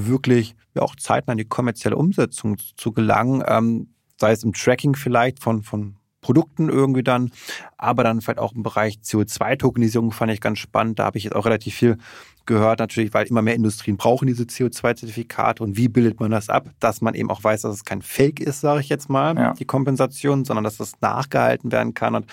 wirklich 0.04 0.54
ja 0.74 0.82
auch 0.82 0.96
zeitnah 0.96 1.32
in 1.32 1.38
die 1.38 1.44
kommerzielle 1.44 1.96
Umsetzung 1.96 2.58
zu 2.76 2.92
gelangen, 2.92 3.42
ähm, 3.46 3.88
sei 4.18 4.32
es 4.32 4.44
im 4.44 4.52
Tracking 4.52 4.94
vielleicht 4.94 5.40
von, 5.40 5.62
von 5.62 5.96
Produkten 6.20 6.68
irgendwie 6.68 7.04
dann, 7.04 7.30
aber 7.76 8.02
dann 8.02 8.20
vielleicht 8.20 8.40
auch 8.40 8.52
im 8.52 8.64
Bereich 8.64 8.98
CO2-Tokenisierung 9.04 10.10
fand 10.10 10.32
ich 10.32 10.40
ganz 10.40 10.58
spannend. 10.58 10.98
Da 10.98 11.04
habe 11.04 11.18
ich 11.18 11.24
jetzt 11.24 11.36
auch 11.36 11.46
relativ 11.46 11.74
viel 11.74 11.98
gehört, 12.46 12.80
natürlich, 12.80 13.14
weil 13.14 13.26
immer 13.26 13.42
mehr 13.42 13.54
Industrien 13.54 13.96
brauchen 13.96 14.26
diese 14.26 14.44
CO2-Zertifikate 14.44 15.62
und 15.62 15.76
wie 15.76 15.88
bildet 15.88 16.18
man 16.18 16.30
das 16.30 16.48
ab, 16.48 16.70
dass 16.80 17.00
man 17.00 17.14
eben 17.14 17.30
auch 17.30 17.44
weiß, 17.44 17.62
dass 17.62 17.74
es 17.74 17.84
kein 17.84 18.02
Fake 18.02 18.40
ist, 18.40 18.60
sage 18.60 18.80
ich 18.80 18.88
jetzt 18.88 19.08
mal, 19.08 19.36
ja. 19.36 19.52
die 19.54 19.64
Kompensation, 19.64 20.44
sondern 20.44 20.64
dass 20.64 20.78
das 20.78 21.00
nachgehalten 21.00 21.70
werden 21.70 21.94
kann. 21.94 22.14
Und 22.14 22.26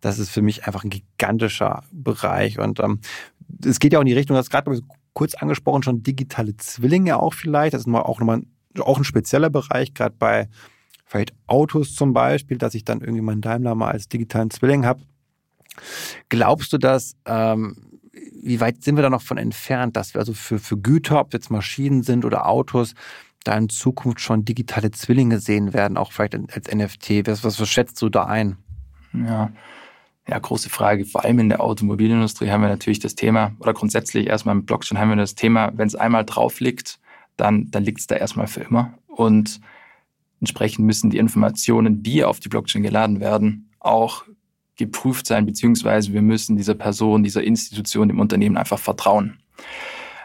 das 0.00 0.18
ist 0.18 0.30
für 0.30 0.42
mich 0.42 0.66
einfach 0.66 0.84
ein 0.84 0.90
gigantischer 0.90 1.84
Bereich. 1.92 2.58
Und 2.58 2.80
ähm, 2.80 3.00
es 3.64 3.78
geht 3.78 3.92
ja 3.92 3.98
auch 3.98 4.02
in 4.02 4.08
die 4.08 4.14
Richtung, 4.14 4.36
das 4.36 4.50
gerade 4.50 4.80
kurz 5.12 5.34
angesprochen, 5.34 5.82
schon 5.82 6.02
digitale 6.02 6.56
Zwillinge 6.56 7.20
auch 7.20 7.34
vielleicht. 7.34 7.74
Das 7.74 7.86
ist 7.86 7.92
auch 7.92 8.20
nochmal 8.20 8.42
auch 8.78 8.98
ein 8.98 9.04
spezieller 9.04 9.50
Bereich, 9.50 9.94
gerade 9.94 10.14
bei 10.18 10.48
vielleicht 11.04 11.34
Autos 11.46 11.94
zum 11.94 12.12
Beispiel, 12.12 12.56
dass 12.56 12.74
ich 12.74 12.84
dann 12.84 13.00
irgendwie 13.00 13.20
meinen 13.20 13.40
Daimler 13.40 13.74
mal 13.74 13.90
als 13.90 14.08
digitalen 14.08 14.50
Zwilling 14.50 14.86
habe. 14.86 15.02
Glaubst 16.28 16.72
du, 16.72 16.78
dass, 16.78 17.16
ähm, 17.26 17.76
wie 18.42 18.60
weit 18.60 18.82
sind 18.84 18.96
wir 18.96 19.02
da 19.02 19.10
noch 19.10 19.22
von 19.22 19.36
entfernt, 19.36 19.96
dass 19.96 20.14
wir 20.14 20.20
also 20.20 20.32
für, 20.32 20.58
für 20.58 20.76
Güter, 20.76 21.20
ob 21.20 21.32
jetzt 21.32 21.50
Maschinen 21.50 22.02
sind 22.02 22.24
oder 22.24 22.48
Autos, 22.48 22.94
da 23.44 23.56
in 23.56 23.68
Zukunft 23.68 24.20
schon 24.20 24.44
digitale 24.44 24.90
Zwillinge 24.90 25.40
sehen 25.40 25.72
werden, 25.72 25.96
auch 25.96 26.12
vielleicht 26.12 26.34
als 26.34 26.72
NFT? 26.72 27.26
Was, 27.26 27.42
was 27.42 27.68
schätzt 27.68 28.00
du 28.02 28.08
da 28.08 28.26
ein? 28.26 28.56
Ja, 29.12 29.50
ja, 30.30 30.38
große 30.38 30.70
Frage. 30.70 31.04
Vor 31.04 31.24
allem 31.24 31.40
in 31.40 31.48
der 31.48 31.60
Automobilindustrie 31.60 32.50
haben 32.50 32.62
wir 32.62 32.68
natürlich 32.68 33.00
das 33.00 33.16
Thema, 33.16 33.52
oder 33.58 33.74
grundsätzlich 33.74 34.28
erstmal 34.28 34.54
im 34.54 34.64
Blockchain 34.64 34.98
haben 34.98 35.08
wir 35.08 35.16
das 35.16 35.34
Thema, 35.34 35.72
wenn 35.74 35.88
es 35.88 35.96
einmal 35.96 36.24
drauf 36.24 36.60
liegt, 36.60 37.00
dann, 37.36 37.70
dann 37.70 37.84
liegt 37.84 38.00
es 38.00 38.06
da 38.06 38.14
erstmal 38.14 38.46
für 38.46 38.60
immer. 38.60 38.94
Und 39.08 39.60
entsprechend 40.40 40.86
müssen 40.86 41.10
die 41.10 41.18
Informationen, 41.18 42.04
die 42.04 42.24
auf 42.24 42.38
die 42.38 42.48
Blockchain 42.48 42.82
geladen 42.82 43.18
werden, 43.18 43.70
auch 43.80 44.24
geprüft 44.76 45.26
sein, 45.26 45.46
beziehungsweise 45.46 46.12
wir 46.12 46.22
müssen 46.22 46.56
dieser 46.56 46.74
Person, 46.74 47.24
dieser 47.24 47.42
Institution, 47.42 48.08
dem 48.08 48.20
Unternehmen 48.20 48.56
einfach 48.56 48.78
vertrauen. 48.78 49.38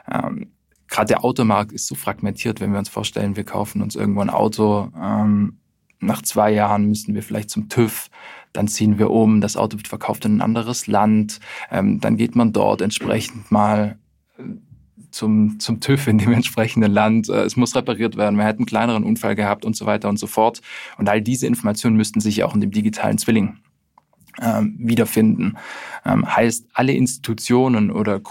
Ähm, 0.10 0.52
Gerade 0.88 1.08
der 1.08 1.24
Automarkt 1.24 1.72
ist 1.72 1.88
so 1.88 1.96
fragmentiert, 1.96 2.62
wenn 2.62 2.72
wir 2.72 2.80
uns 2.80 2.90
vorstellen, 2.90 3.36
wir 3.36 3.44
kaufen 3.44 3.82
uns 3.82 3.96
irgendwo 3.96 4.22
ein 4.22 4.30
Auto, 4.30 4.92
ähm, 5.02 5.58
nach 6.00 6.22
zwei 6.22 6.52
Jahren 6.52 6.86
müssen 6.86 7.16
wir 7.16 7.24
vielleicht 7.24 7.50
zum 7.50 7.70
TÜV, 7.70 8.10
dann 8.56 8.68
ziehen 8.68 8.98
wir 9.00 9.12
um, 9.12 9.42
das 9.42 9.58
Auto 9.58 9.78
wird 9.78 9.88
verkauft 9.88 10.26
in 10.26 10.38
ein 10.38 10.42
anderes 10.42 10.88
Land, 10.88 11.40
ähm, 11.72 12.00
dann 12.00 12.18
geht 12.18 12.36
man 12.36 12.54
dort 12.54 12.82
entsprechend 12.82 13.52
mal 13.52 13.98
äh, 14.38 14.44
zum, 15.12 15.60
zum 15.60 15.80
TÜV 15.80 16.08
in 16.08 16.18
dem 16.18 16.34
entsprechenden 16.34 16.92
Land, 16.92 17.30
äh, 17.30 17.44
es 17.44 17.56
muss 17.56 17.76
repariert 17.76 18.18
werden, 18.18 18.36
man 18.36 18.46
hätte 18.46 18.60
einen 18.60 18.66
kleineren 18.66 19.04
Unfall 19.04 19.36
gehabt 19.36 19.66
und 19.66 19.76
so 19.76 19.86
weiter 19.86 20.10
und 20.10 20.18
so 20.18 20.28
fort. 20.28 20.62
Und 20.98 21.10
all 21.10 21.22
diese 21.22 21.48
Informationen 21.48 21.98
müssten 21.98 22.20
sich 22.20 22.44
auch 22.44 22.56
in 22.56 22.62
dem 22.62 22.72
digitalen 22.72 23.18
Zwilling 23.18 23.58
ähm, 24.42 24.76
wiederfinden. 24.78 25.58
Ähm, 26.06 26.26
heißt, 26.28 26.68
alle 26.74 26.94
Institutionen 26.94 27.92
oder 27.92 28.22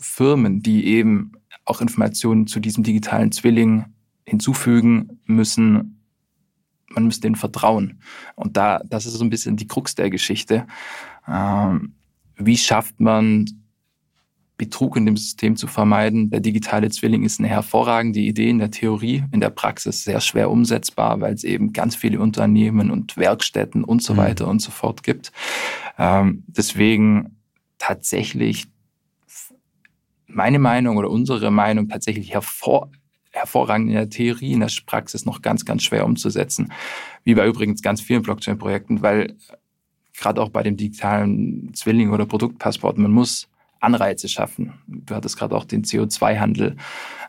Firmen, 0.00 0.60
die 0.60 0.86
eben 0.86 1.32
auch 1.64 1.80
Informationen 1.80 2.46
zu 2.46 2.60
diesem 2.60 2.84
digitalen 2.84 3.32
Zwilling 3.32 3.86
hinzufügen, 4.26 5.20
müssen 5.24 6.03
man 6.88 7.04
müsste 7.04 7.22
denen 7.22 7.36
vertrauen. 7.36 8.00
Und 8.34 8.56
da, 8.56 8.80
das 8.84 9.06
ist 9.06 9.14
so 9.14 9.24
ein 9.24 9.30
bisschen 9.30 9.56
die 9.56 9.66
Krux 9.66 9.94
der 9.94 10.10
Geschichte. 10.10 10.66
Ähm, 11.28 11.94
wie 12.36 12.56
schafft 12.56 13.00
man 13.00 13.46
Betrug 14.56 14.96
in 14.96 15.06
dem 15.06 15.16
System 15.16 15.56
zu 15.56 15.66
vermeiden? 15.66 16.30
Der 16.30 16.40
digitale 16.40 16.90
Zwilling 16.90 17.24
ist 17.24 17.40
eine 17.40 17.48
hervorragende 17.48 18.20
Idee 18.20 18.50
in 18.50 18.58
der 18.58 18.70
Theorie, 18.70 19.24
in 19.32 19.40
der 19.40 19.50
Praxis 19.50 20.04
sehr 20.04 20.20
schwer 20.20 20.50
umsetzbar, 20.50 21.20
weil 21.20 21.34
es 21.34 21.44
eben 21.44 21.72
ganz 21.72 21.96
viele 21.96 22.20
Unternehmen 22.20 22.90
und 22.90 23.16
Werkstätten 23.16 23.82
und 23.82 24.02
so 24.02 24.14
mhm. 24.14 24.18
weiter 24.18 24.48
und 24.48 24.60
so 24.60 24.70
fort 24.70 25.02
gibt. 25.02 25.32
Ähm, 25.98 26.44
deswegen 26.46 27.36
tatsächlich 27.78 28.66
meine 30.26 30.58
Meinung 30.58 30.96
oder 30.96 31.10
unsere 31.10 31.50
Meinung 31.50 31.88
tatsächlich 31.88 32.32
hervor, 32.32 32.90
hervorragend 33.44 33.88
in 33.88 33.94
der 33.94 34.10
Theorie, 34.10 34.52
in 34.52 34.60
der 34.60 34.70
Praxis 34.86 35.26
noch 35.26 35.42
ganz, 35.42 35.64
ganz 35.64 35.82
schwer 35.84 36.06
umzusetzen. 36.06 36.72
Wie 37.24 37.34
bei 37.34 37.46
übrigens 37.46 37.82
ganz 37.82 38.00
vielen 38.00 38.22
Blockchain-Projekten, 38.22 39.02
weil 39.02 39.36
gerade 40.16 40.40
auch 40.40 40.48
bei 40.48 40.62
dem 40.62 40.76
digitalen 40.76 41.72
Zwilling 41.74 42.10
oder 42.10 42.26
Produktpassport, 42.26 42.98
man 42.98 43.12
muss 43.12 43.48
Anreize 43.80 44.28
schaffen. 44.28 44.72
Du 44.86 45.14
hattest 45.14 45.36
gerade 45.36 45.54
auch 45.54 45.64
den 45.64 45.84
CO2-Handel 45.84 46.76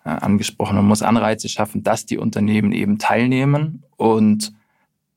äh, 0.05 0.09
angesprochen. 0.09 0.77
Man 0.77 0.85
muss 0.85 1.01
Anreize 1.01 1.49
schaffen, 1.49 1.83
dass 1.83 2.05
die 2.05 2.17
Unternehmen 2.17 2.71
eben 2.71 2.97
teilnehmen 2.97 3.83
und 3.97 4.53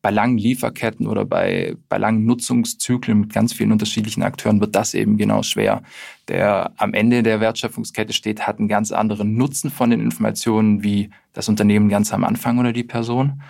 bei 0.01 0.11
langen 0.11 0.39
Lieferketten 0.39 1.07
oder 1.07 1.25
bei, 1.25 1.77
bei 1.89 1.99
langen 1.99 2.25
Nutzungszyklen 2.25 3.21
mit 3.21 3.33
ganz 3.33 3.53
vielen 3.53 3.73
unterschiedlichen 3.73 4.23
Akteuren 4.23 4.61
wird 4.61 4.77
das 4.77 4.95
eben 4.95 5.17
genau 5.17 5.43
schwer. 5.43 5.83
Der 6.29 6.73
am 6.77 6.95
Ende 6.95 7.23
der 7.23 7.41
Wertschöpfungskette 7.41 8.13
steht, 8.13 8.47
hat 8.47 8.59
einen 8.59 8.69
ganz 8.69 8.93
anderen 8.93 9.37
Nutzen 9.37 9.71
von 9.71 9.91
den 9.91 10.01
Informationen 10.01 10.83
wie 10.83 11.11
das 11.33 11.49
Unternehmen 11.49 11.89
ganz 11.89 12.13
am 12.13 12.25
Anfang 12.25 12.59
oder 12.59 12.73
die 12.73 12.85
Person. 12.85 13.43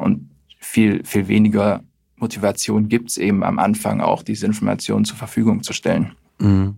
Und 0.00 0.30
viel, 0.58 1.02
viel 1.04 1.28
weniger 1.28 1.82
Motivation 2.16 2.88
gibt 2.88 3.10
es 3.10 3.16
eben 3.16 3.42
am 3.42 3.58
Anfang 3.58 4.00
auch, 4.00 4.22
diese 4.22 4.46
Informationen 4.46 5.04
zur 5.04 5.16
Verfügung 5.16 5.62
zu 5.62 5.72
stellen. 5.72 6.12
Mhm. 6.38 6.76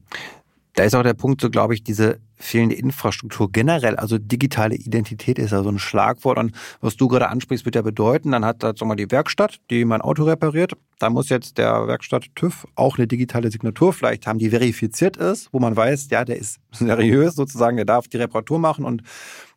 Da 0.74 0.84
ist 0.84 0.94
auch 0.94 1.02
der 1.02 1.14
Punkt, 1.14 1.40
so 1.40 1.50
glaube 1.50 1.74
ich, 1.74 1.82
diese 1.82 2.20
fehlende 2.38 2.76
Infrastruktur 2.76 3.50
generell, 3.50 3.96
also 3.96 4.18
digitale 4.18 4.76
Identität 4.76 5.38
ist 5.38 5.50
ja 5.50 5.62
so 5.62 5.68
ein 5.68 5.78
Schlagwort. 5.78 6.38
Und 6.38 6.52
was 6.80 6.96
du 6.96 7.08
gerade 7.08 7.28
ansprichst, 7.28 7.64
wird 7.64 7.74
ja 7.74 7.82
bedeuten, 7.82 8.32
dann 8.32 8.44
hat 8.44 8.62
da 8.62 8.72
mal 8.84 8.96
die 8.96 9.10
Werkstatt, 9.10 9.60
die 9.70 9.84
mein 9.84 10.00
Auto 10.00 10.24
repariert. 10.24 10.72
Da 10.98 11.10
muss 11.10 11.28
jetzt 11.28 11.58
der 11.58 11.86
Werkstatt 11.86 12.26
TÜV 12.34 12.66
auch 12.74 12.98
eine 12.98 13.06
digitale 13.06 13.50
Signatur 13.50 13.92
vielleicht 13.92 14.26
haben, 14.26 14.38
die 14.38 14.50
verifiziert 14.50 15.16
ist, 15.16 15.52
wo 15.52 15.58
man 15.58 15.76
weiß, 15.76 16.08
ja, 16.10 16.24
der 16.24 16.36
ist 16.36 16.58
seriös 16.72 17.34
sozusagen, 17.34 17.76
der 17.76 17.86
darf 17.86 18.08
die 18.08 18.16
Reparatur 18.16 18.58
machen 18.58 18.84
und 18.84 19.02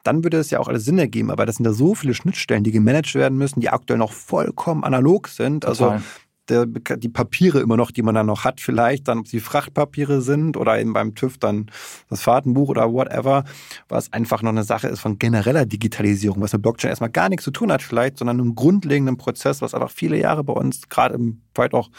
dann 0.04 0.24
würde 0.24 0.38
es 0.38 0.50
ja 0.50 0.60
auch 0.60 0.68
alles 0.68 0.86
Sinn 0.86 0.98
ergeben. 0.98 1.30
Aber 1.30 1.46
das 1.46 1.58
sind 1.58 1.66
da 1.66 1.74
so 1.74 1.94
viele 1.94 2.16
Schnittstellen, 2.16 2.64
die 2.64 2.72
gemanagt 2.72 3.14
werden 3.14 3.38
müssen, 3.38 3.60
die 3.60 3.70
aktuell 3.70 4.00
noch 4.00 4.12
vollkommen 4.12 4.84
analog 4.84 5.28
sind. 5.28 5.66
Also 5.66 5.86
Total. 5.86 5.98
Also 5.98 6.06
der, 6.52 6.66
die 6.66 7.10
Papiere 7.10 7.60
immer 7.60 7.78
noch, 7.78 7.92
die 7.92 8.02
man 8.02 8.14
dann 8.14 8.28
noch 8.28 8.44
hat, 8.44 8.62
vielleicht 8.62 9.08
dann, 9.08 9.20
ob 9.20 9.28
sie 9.28 9.40
Frachtpapiere 9.40 10.22
sind 10.22 10.58
oder 10.58 10.80
eben 10.80 10.94
beim 10.94 11.16
TÜV 11.16 11.38
dann 11.38 11.72
das 12.10 12.22
Fahrtenbuch 12.22 12.70
oder 12.70 12.92
whatever, 12.92 13.44
was 13.88 14.12
einfach 14.14 14.42
noch 14.42 14.52
eine 14.52 14.64
Sache 14.64 14.88
ist 14.88 15.00
von 15.00 15.18
genereller 15.18 15.66
Digitalisierung, 15.66 16.42
was 16.42 16.54
mit 16.54 16.62
Blockchain 16.62 16.90
erstmal 16.90 17.10
gar 17.10 17.30
nichts 17.30 17.46
zu 17.46 17.52
tun 17.52 17.72
hat 17.72 17.82
vielleicht, 17.82 18.18
sondern 18.18 18.40
einem 18.40 18.56
grundlegenden 18.56 19.18
Prozess, 19.18 19.62
was 19.62 19.74
einfach 19.74 19.92
viele 19.92 20.18
Jahre 20.18 20.44
bei 20.44 20.54
uns, 20.54 20.90
gerade 20.90 21.16
im 21.16 21.42
vielleicht 21.54 21.74
auch 21.74 21.90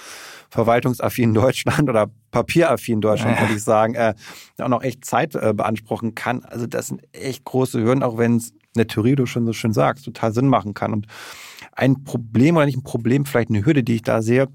verwaltungsaffinen 0.50 1.34
Deutschland 1.34 1.88
oder 1.88 2.10
papieraffinen 2.30 3.00
Deutschland, 3.00 3.40
würde 3.40 3.54
ich 3.54 3.62
sagen, 3.62 3.94
äh, 3.94 4.14
auch 4.58 4.68
noch 4.68 4.82
echt 4.82 5.04
Zeit 5.04 5.34
äh, 5.34 5.52
beanspruchen 5.54 6.14
kann. 6.14 6.44
Also 6.44 6.66
das 6.66 6.88
sind 6.88 7.02
echt 7.12 7.44
große 7.44 7.82
Hürden, 7.82 8.02
auch 8.02 8.18
wenn 8.18 8.36
es 8.36 8.50
in 8.50 8.78
der 8.78 8.86
Theorie, 8.86 9.14
du 9.14 9.26
schon 9.26 9.44
so 9.44 9.52
schön 9.52 9.72
sagst, 9.72 10.04
total 10.06 10.32
Sinn 10.32 10.48
machen 10.48 10.72
kann. 10.72 10.92
Und 10.92 11.06
ein 11.72 12.04
Problem 12.04 12.56
oder 12.56 12.66
nicht 12.66 12.78
ein 12.78 12.84
Problem, 12.84 13.24
vielleicht 13.24 13.50
eine 13.50 13.64
Hürde, 13.64 13.82
die 13.82 13.96
ich 13.96 14.02
da 14.02 14.22
sehe, 14.22 14.48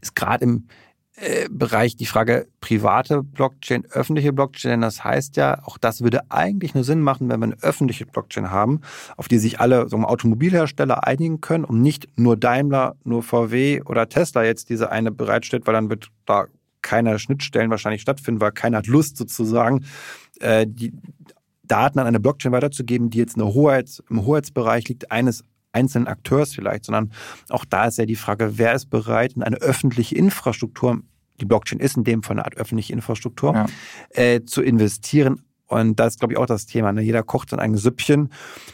ist 0.00 0.14
gerade 0.14 0.44
im 0.44 0.68
äh, 1.16 1.48
Bereich 1.50 1.96
die 1.96 2.06
Frage 2.06 2.48
private 2.60 3.22
Blockchain, 3.22 3.84
öffentliche 3.90 4.32
Blockchain. 4.32 4.80
Das 4.80 5.04
heißt 5.04 5.36
ja, 5.36 5.62
auch 5.64 5.76
das 5.76 6.02
würde 6.02 6.30
eigentlich 6.30 6.74
nur 6.74 6.84
Sinn 6.84 7.02
machen, 7.02 7.28
wenn 7.28 7.40
wir 7.40 7.44
eine 7.44 7.62
öffentliche 7.62 8.06
Blockchain 8.06 8.50
haben, 8.50 8.80
auf 9.18 9.28
die 9.28 9.38
sich 9.38 9.60
alle 9.60 9.88
so 9.88 9.98
Automobilhersteller 9.98 11.06
einigen 11.06 11.40
können 11.42 11.64
und 11.64 11.82
nicht 11.82 12.08
nur 12.18 12.38
Daimler, 12.38 12.96
nur 13.04 13.22
VW 13.22 13.82
oder 13.82 14.08
Tesla 14.08 14.44
jetzt 14.44 14.70
diese 14.70 14.90
eine 14.90 15.10
bereitstellt, 15.10 15.66
weil 15.66 15.74
dann 15.74 15.90
wird 15.90 16.08
da 16.24 16.46
keine 16.80 17.18
Schnittstellen 17.18 17.70
wahrscheinlich 17.70 18.00
stattfinden, 18.00 18.40
weil 18.40 18.52
keiner 18.52 18.78
hat 18.78 18.86
Lust 18.86 19.18
sozusagen, 19.18 19.84
äh, 20.40 20.66
die 20.66 20.94
Daten 21.64 21.98
an 21.98 22.06
eine 22.06 22.18
Blockchain 22.18 22.52
weiterzugeben, 22.52 23.10
die 23.10 23.18
jetzt 23.18 23.36
eine 23.36 23.52
Hoheit, 23.52 24.02
im 24.08 24.24
Hoheitsbereich 24.24 24.88
liegt 24.88 25.12
eines 25.12 25.44
einzelnen 25.72 26.08
Akteurs 26.08 26.54
vielleicht, 26.54 26.84
sondern 26.84 27.12
auch 27.48 27.64
da 27.64 27.86
ist 27.86 27.98
ja 27.98 28.06
die 28.06 28.16
Frage, 28.16 28.58
wer 28.58 28.74
ist 28.74 28.90
bereit, 28.90 29.34
in 29.34 29.42
eine 29.42 29.56
öffentliche 29.56 30.14
Infrastruktur, 30.14 31.00
die 31.40 31.44
Blockchain 31.44 31.80
ist 31.80 31.96
in 31.96 32.04
dem 32.04 32.22
Fall 32.22 32.36
eine 32.36 32.44
Art 32.44 32.56
öffentliche 32.56 32.92
Infrastruktur, 32.92 33.54
ja. 33.54 33.66
äh, 34.10 34.44
zu 34.44 34.62
investieren. 34.62 35.42
Und 35.66 36.00
das 36.00 36.14
ist, 36.14 36.18
glaube 36.18 36.34
ich, 36.34 36.38
auch 36.38 36.46
das 36.46 36.66
Thema. 36.66 36.92
Ne? 36.92 37.00
Jeder 37.00 37.22
kocht 37.22 37.50
sein 37.50 37.60
eigenes 37.60 37.82
Süppchen. 37.82 38.30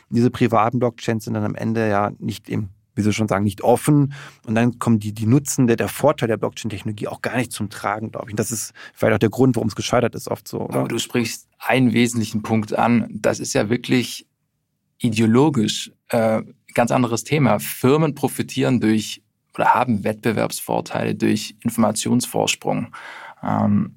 Diese 0.09 0.31
privaten 0.31 0.79
Blockchains 0.79 1.25
sind 1.25 1.35
dann 1.35 1.45
am 1.45 1.55
Ende 1.55 1.88
ja 1.88 2.11
nicht 2.19 2.49
im 2.49 2.71
wie 2.97 3.03
Sie 3.03 3.12
schon 3.12 3.29
sagen, 3.29 3.45
nicht 3.45 3.62
offen. 3.62 4.15
Und 4.47 4.55
dann 4.55 4.79
kommen 4.79 4.99
die, 4.99 5.12
die 5.12 5.26
Nutzen, 5.26 5.67
der, 5.67 5.76
der 5.76 5.88
Vorteil 5.88 6.29
der 6.29 6.38
Blockchain-Technologie 6.38 7.09
auch 7.09 7.21
gar 7.21 7.37
nicht 7.37 7.53
zum 7.53 7.69
Tragen, 7.71 8.11
glaube 8.11 8.29
ich. 8.29 8.33
Und 8.33 8.41
das 8.41 8.50
ist 8.50 8.73
vielleicht 8.95 9.15
auch 9.15 9.19
der 9.19 9.29
Grund, 9.29 9.55
warum 9.55 9.69
es 9.69 9.76
gescheitert 9.76 10.15
ist, 10.15 10.29
oft 10.29 10.49
so. 10.49 10.62
Oder? 10.62 10.81
Aber 10.81 10.88
du 10.88 10.99
sprichst 10.99 11.47
einen 11.59 11.93
wesentlichen 11.93 12.43
Punkt 12.43 12.73
an. 12.76 13.07
Das 13.11 13.38
ist 13.38 13.53
ja 13.53 13.69
wirklich 13.69 14.26
ideologisch 14.99 15.93
äh, 16.09 16.43
ganz 16.76 16.92
anderes 16.92 17.25
Thema. 17.25 17.59
Firmen 17.59 18.14
profitieren 18.14 18.80
durch 18.80 19.23
oder 19.54 19.75
haben 19.75 20.04
Wettbewerbsvorteile 20.04 21.14
durch 21.14 21.56
Informationsvorsprung. 21.64 22.95
Ähm, 23.42 23.97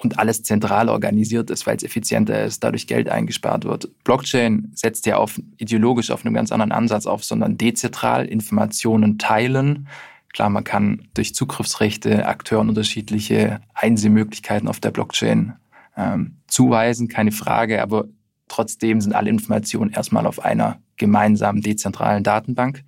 und 0.00 0.18
alles 0.18 0.44
zentral 0.44 0.88
organisiert 0.88 1.50
ist, 1.50 1.66
weil 1.66 1.76
es 1.76 1.82
effizienter 1.82 2.44
ist, 2.44 2.62
dadurch 2.62 2.86
Geld 2.86 3.08
eingespart 3.08 3.64
wird. 3.64 3.90
Blockchain 4.04 4.70
setzt 4.72 5.06
ja 5.06 5.16
auf 5.16 5.40
ideologisch 5.56 6.12
auf 6.12 6.24
einem 6.24 6.34
ganz 6.34 6.52
anderen 6.52 6.70
Ansatz 6.70 7.06
auf, 7.06 7.24
sondern 7.24 7.58
dezentral 7.58 8.26
Informationen 8.26 9.18
teilen. 9.18 9.88
Klar, 10.32 10.50
man 10.50 10.62
kann 10.62 11.08
durch 11.14 11.34
Zugriffsrechte 11.34 12.26
Akteuren 12.26 12.68
unterschiedliche 12.68 13.60
Einsehmöglichkeiten 13.74 14.68
auf 14.68 14.78
der 14.78 14.92
Blockchain 14.92 15.54
ähm, 15.96 16.36
zuweisen, 16.46 17.08
keine 17.08 17.32
Frage, 17.32 17.82
aber 17.82 18.04
trotzdem 18.46 19.00
sind 19.00 19.14
alle 19.14 19.30
Informationen 19.30 19.90
erstmal 19.90 20.26
auf 20.26 20.44
einer 20.44 20.78
gemeinsamen 20.98 21.62
dezentralen 21.62 22.22
Datenbank. 22.24 22.84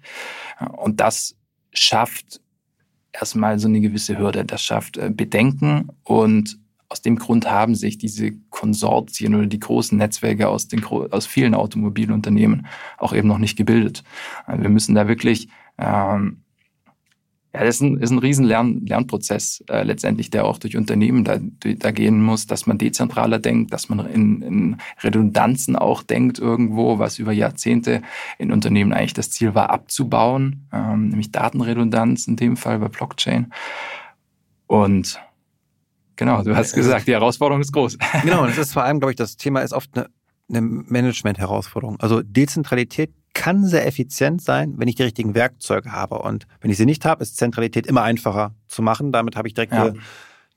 Und 0.76 1.00
das 1.00 1.36
schafft 1.72 2.40
erstmal 3.12 3.58
so 3.58 3.68
eine 3.68 3.80
gewisse 3.80 4.18
Hürde. 4.18 4.44
Das 4.44 4.62
schafft 4.62 4.96
äh, 4.96 5.10
Bedenken 5.10 5.88
und 6.04 6.58
aus 6.88 7.02
dem 7.02 7.16
Grund 7.16 7.48
haben 7.48 7.76
sich 7.76 7.98
diese 7.98 8.32
Konsortien 8.50 9.36
oder 9.36 9.46
die 9.46 9.60
großen 9.60 9.96
Netzwerke 9.96 10.48
aus, 10.48 10.66
den, 10.66 10.84
aus 10.84 11.24
vielen 11.24 11.54
Automobilunternehmen 11.54 12.66
auch 12.98 13.12
eben 13.12 13.28
noch 13.28 13.38
nicht 13.38 13.56
gebildet. 13.56 14.02
Also 14.44 14.62
wir 14.62 14.70
müssen 14.70 14.96
da 14.96 15.06
wirklich, 15.06 15.48
ähm, 15.78 16.42
ja, 17.52 17.64
das 17.64 17.76
ist 17.76 17.80
ein, 17.80 17.96
ist 17.98 18.10
ein 18.10 18.18
riesen 18.18 18.44
Lern, 18.44 18.86
Lernprozess 18.86 19.64
äh, 19.68 19.82
letztendlich, 19.82 20.30
der 20.30 20.44
auch 20.44 20.58
durch 20.58 20.76
Unternehmen 20.76 21.24
da, 21.24 21.38
da 21.38 21.90
gehen 21.90 22.22
muss, 22.22 22.46
dass 22.46 22.66
man 22.66 22.78
dezentraler 22.78 23.40
denkt, 23.40 23.72
dass 23.72 23.88
man 23.88 24.06
in, 24.06 24.42
in 24.42 24.76
Redundanzen 25.02 25.74
auch 25.74 26.02
denkt 26.04 26.38
irgendwo, 26.38 27.00
was 27.00 27.18
über 27.18 27.32
Jahrzehnte 27.32 28.02
in 28.38 28.52
Unternehmen 28.52 28.92
eigentlich 28.92 29.14
das 29.14 29.30
Ziel 29.30 29.54
war, 29.54 29.70
abzubauen, 29.70 30.68
ähm, 30.72 31.08
nämlich 31.08 31.32
Datenredundanz 31.32 32.28
in 32.28 32.36
dem 32.36 32.56
Fall 32.56 32.78
bei 32.78 32.88
Blockchain. 32.88 33.52
Und 34.66 35.20
Genau, 36.20 36.42
du 36.42 36.54
hast 36.54 36.74
gesagt, 36.74 37.08
die 37.08 37.12
Herausforderung 37.12 37.62
ist 37.62 37.72
groß. 37.72 37.96
Genau, 38.22 38.42
und 38.42 38.50
das 38.50 38.58
ist 38.58 38.72
vor 38.74 38.84
allem, 38.84 39.00
glaube 39.00 39.12
ich, 39.12 39.16
das 39.16 39.38
Thema 39.38 39.60
ist 39.60 39.72
oft 39.72 39.88
eine, 39.96 40.10
eine 40.50 40.60
Management-Herausforderung. 40.60 41.98
Also 41.98 42.20
Dezentralität 42.20 43.10
kann 43.40 43.64
sehr 43.64 43.86
effizient 43.86 44.42
sein, 44.42 44.74
wenn 44.76 44.86
ich 44.86 44.96
die 44.96 45.02
richtigen 45.02 45.34
Werkzeuge 45.34 45.92
habe. 45.92 46.18
Und 46.18 46.46
wenn 46.60 46.70
ich 46.70 46.76
sie 46.76 46.84
nicht 46.84 47.06
habe, 47.06 47.22
ist 47.22 47.38
Zentralität 47.38 47.86
immer 47.86 48.02
einfacher 48.02 48.54
zu 48.68 48.82
machen. 48.82 49.12
Damit 49.12 49.34
habe 49.34 49.48
ich 49.48 49.54
direkt 49.54 49.72
ja. 49.72 49.94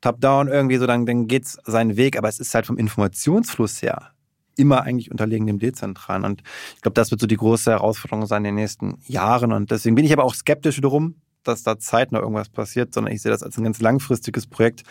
Top-Down 0.02 0.50
irgendwie 0.50 0.76
so, 0.76 0.86
dann, 0.86 1.06
dann 1.06 1.28
geht 1.28 1.46
es 1.46 1.58
seinen 1.64 1.96
Weg. 1.96 2.18
Aber 2.18 2.28
es 2.28 2.42
ist 2.42 2.54
halt 2.54 2.66
vom 2.66 2.78
Informationsfluss 2.78 3.82
her 3.82 4.10
immer 4.58 4.82
eigentlich 4.82 5.12
unterlegen 5.12 5.48
dem 5.48 5.60
Dezentralen. 5.60 6.26
Und 6.26 6.44
ich 6.76 6.82
glaube, 6.82 6.96
das 6.96 7.10
wird 7.10 7.22
so 7.22 7.26
die 7.26 7.38
große 7.38 7.72
Herausforderung 7.72 8.26
sein 8.26 8.44
in 8.44 8.54
den 8.54 8.56
nächsten 8.56 8.98
Jahren. 9.08 9.54
Und 9.54 9.72
deswegen 9.72 9.96
bin 9.96 10.04
ich 10.04 10.12
aber 10.12 10.26
auch 10.26 10.36
skeptisch 10.36 10.76
wiederum, 10.76 11.16
dass 11.44 11.64
da 11.64 11.78
zeitnah 11.78 12.20
irgendwas 12.20 12.50
passiert, 12.50 12.94
sondern 12.94 13.14
ich 13.14 13.22
sehe 13.22 13.32
das 13.32 13.44
als 13.44 13.58
ein 13.58 13.64
ganz 13.64 13.82
langfristiges 13.82 14.48
Projekt 14.48 14.84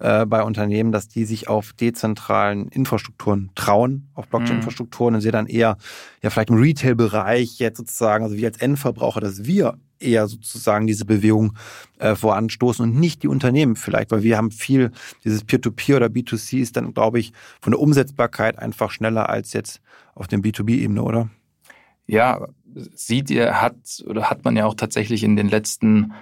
äh, 0.00 0.26
bei 0.26 0.42
Unternehmen, 0.42 0.92
dass 0.92 1.08
die 1.08 1.24
sich 1.24 1.48
auf 1.48 1.72
dezentralen 1.72 2.68
Infrastrukturen 2.68 3.50
trauen, 3.54 4.08
auf 4.14 4.28
Blockchain-Infrastrukturen 4.28 5.12
mhm. 5.12 5.16
und 5.16 5.20
sehe 5.20 5.32
dann 5.32 5.46
eher, 5.46 5.76
ja, 6.22 6.30
vielleicht 6.30 6.50
im 6.50 6.56
Retail-Bereich 6.56 7.58
jetzt 7.58 7.78
sozusagen, 7.78 8.24
also 8.24 8.36
wir 8.36 8.48
als 8.48 8.58
Endverbraucher, 8.58 9.20
dass 9.20 9.44
wir 9.44 9.78
eher 10.02 10.26
sozusagen 10.26 10.86
diese 10.86 11.04
Bewegung 11.04 11.54
äh, 11.98 12.14
voranstoßen 12.14 12.84
und 12.84 12.98
nicht 12.98 13.22
die 13.22 13.28
Unternehmen 13.28 13.76
vielleicht, 13.76 14.10
weil 14.10 14.22
wir 14.22 14.36
haben 14.36 14.50
viel, 14.50 14.90
dieses 15.24 15.44
Peer-to-Peer 15.44 15.96
-Peer 15.96 15.96
oder 15.96 16.06
B2C 16.06 16.58
ist 16.58 16.76
dann, 16.76 16.92
glaube 16.92 17.20
ich, 17.20 17.32
von 17.60 17.70
der 17.70 17.80
Umsetzbarkeit 17.80 18.58
einfach 18.58 18.90
schneller 18.90 19.28
als 19.28 19.52
jetzt 19.52 19.80
auf 20.14 20.28
der 20.28 20.40
B2B-Ebene, 20.40 21.02
oder? 21.02 21.30
Ja, 22.12 22.46
sieht 22.94 23.30
ihr, 23.30 23.62
hat 23.62 24.04
oder 24.06 24.28
hat 24.28 24.44
man 24.44 24.54
ja 24.54 24.66
auch 24.66 24.74
tatsächlich 24.74 25.24
in 25.24 25.34
den 25.34 25.48
letzten 25.48 26.12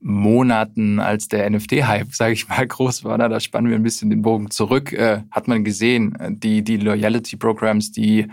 Monaten, 0.00 0.98
als 0.98 1.28
der 1.28 1.50
NFT-Hype, 1.50 2.14
sage 2.14 2.32
ich 2.32 2.48
mal, 2.48 2.66
groß 2.66 3.04
war, 3.04 3.18
da, 3.18 3.38
spannen 3.38 3.68
wir 3.68 3.76
ein 3.76 3.82
bisschen 3.82 4.08
den 4.08 4.22
Bogen 4.22 4.50
zurück, 4.50 4.94
äh, 4.94 5.24
hat 5.30 5.46
man 5.46 5.62
gesehen, 5.62 6.18
äh, 6.18 6.30
die, 6.32 6.64
die 6.64 6.78
Loyalty-Programs, 6.78 7.92
die 7.92 8.28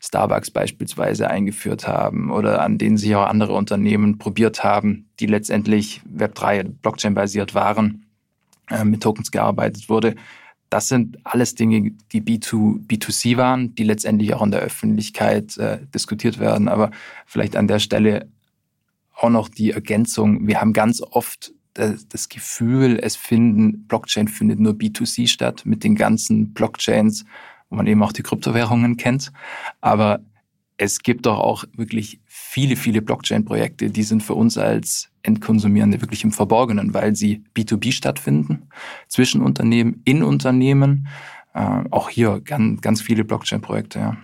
Starbucks 0.00 0.50
beispielsweise 0.50 1.28
eingeführt 1.28 1.86
haben 1.86 2.30
oder 2.30 2.62
an 2.62 2.78
denen 2.78 2.96
sich 2.96 3.14
auch 3.14 3.26
andere 3.26 3.52
Unternehmen 3.52 4.16
probiert 4.16 4.64
haben, 4.64 5.10
die 5.20 5.26
letztendlich 5.26 6.00
Web3, 6.10 6.62
Blockchain-basiert 6.80 7.54
waren, 7.54 8.06
äh, 8.70 8.86
mit 8.86 9.02
Tokens 9.02 9.30
gearbeitet 9.30 9.90
wurde, 9.90 10.14
das 10.70 10.88
sind 10.88 11.18
alles 11.24 11.54
Dinge, 11.54 11.92
die 12.12 12.20
B2, 12.20 12.86
B2C 12.86 13.36
waren, 13.36 13.74
die 13.74 13.84
letztendlich 13.84 14.34
auch 14.34 14.42
in 14.42 14.50
der 14.50 14.60
Öffentlichkeit 14.60 15.56
äh, 15.56 15.78
diskutiert 15.94 16.38
werden. 16.38 16.68
Aber 16.68 16.90
vielleicht 17.26 17.56
an 17.56 17.68
der 17.68 17.78
Stelle 17.78 18.28
auch 19.14 19.30
noch 19.30 19.48
die 19.48 19.72
Ergänzung. 19.72 20.46
Wir 20.46 20.60
haben 20.60 20.72
ganz 20.72 21.00
oft 21.00 21.52
das, 21.74 22.06
das 22.08 22.28
Gefühl, 22.28 22.98
es 23.02 23.16
finden, 23.16 23.86
Blockchain 23.86 24.28
findet 24.28 24.60
nur 24.60 24.74
B2C 24.74 25.28
statt 25.28 25.62
mit 25.64 25.84
den 25.84 25.94
ganzen 25.94 26.52
Blockchains, 26.52 27.24
wo 27.70 27.76
man 27.76 27.86
eben 27.86 28.02
auch 28.02 28.12
die 28.12 28.22
Kryptowährungen 28.22 28.96
kennt. 28.96 29.32
Aber 29.80 30.20
es 30.76 31.00
gibt 31.00 31.26
doch 31.26 31.38
auch 31.38 31.64
wirklich 31.76 32.20
viele, 32.26 32.76
viele 32.76 33.02
Blockchain-Projekte, 33.02 33.90
die 33.90 34.02
sind 34.02 34.22
für 34.22 34.34
uns 34.34 34.58
als 34.58 35.10
Endkonsumierende 35.28 36.00
wirklich 36.00 36.24
im 36.24 36.32
Verborgenen, 36.32 36.94
weil 36.94 37.14
sie 37.14 37.44
B2B 37.54 37.92
stattfinden, 37.92 38.68
zwischen 39.06 39.42
Unternehmen, 39.42 40.02
in 40.04 40.22
Unternehmen. 40.22 41.06
Äh, 41.54 41.84
auch 41.90 42.08
hier 42.08 42.40
ganz, 42.40 42.80
ganz 42.80 43.02
viele 43.02 43.24
Blockchain-Projekte, 43.24 43.98
ja. 43.98 44.16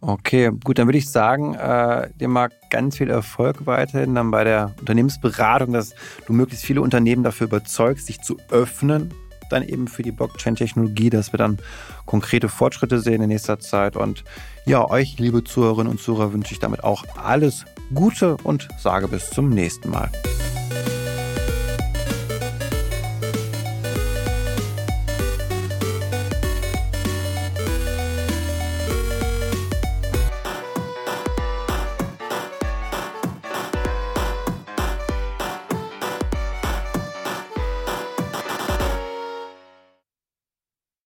Okay, 0.00 0.50
gut, 0.62 0.78
dann 0.78 0.86
würde 0.86 0.98
ich 0.98 1.08
sagen, 1.08 1.54
äh, 1.54 2.10
dir 2.20 2.28
mal 2.28 2.50
ganz 2.68 2.98
viel 2.98 3.08
Erfolg 3.08 3.64
weiterhin 3.64 4.14
dann 4.14 4.30
bei 4.30 4.44
der 4.44 4.74
Unternehmensberatung, 4.80 5.72
dass 5.72 5.94
du 6.26 6.34
möglichst 6.34 6.66
viele 6.66 6.82
Unternehmen 6.82 7.22
dafür 7.22 7.46
überzeugst, 7.46 8.06
sich 8.06 8.20
zu 8.20 8.36
öffnen 8.50 9.14
dann 9.50 9.62
eben 9.62 9.88
für 9.88 10.02
die 10.02 10.12
Blockchain-Technologie, 10.12 11.10
dass 11.10 11.32
wir 11.32 11.38
dann 11.38 11.58
konkrete 12.06 12.48
Fortschritte 12.48 13.00
sehen 13.00 13.22
in 13.22 13.28
nächster 13.28 13.58
Zeit. 13.58 13.96
Und 13.96 14.24
ja, 14.66 14.88
euch, 14.88 15.18
liebe 15.18 15.44
Zuhörerinnen 15.44 15.90
und 15.90 16.00
Zuhörer, 16.00 16.32
wünsche 16.32 16.52
ich 16.52 16.60
damit 16.60 16.84
auch 16.84 17.04
alles 17.22 17.64
Gute 17.92 18.36
und 18.44 18.68
sage 18.78 19.08
bis 19.08 19.30
zum 19.30 19.50
nächsten 19.50 19.90
Mal. 19.90 20.10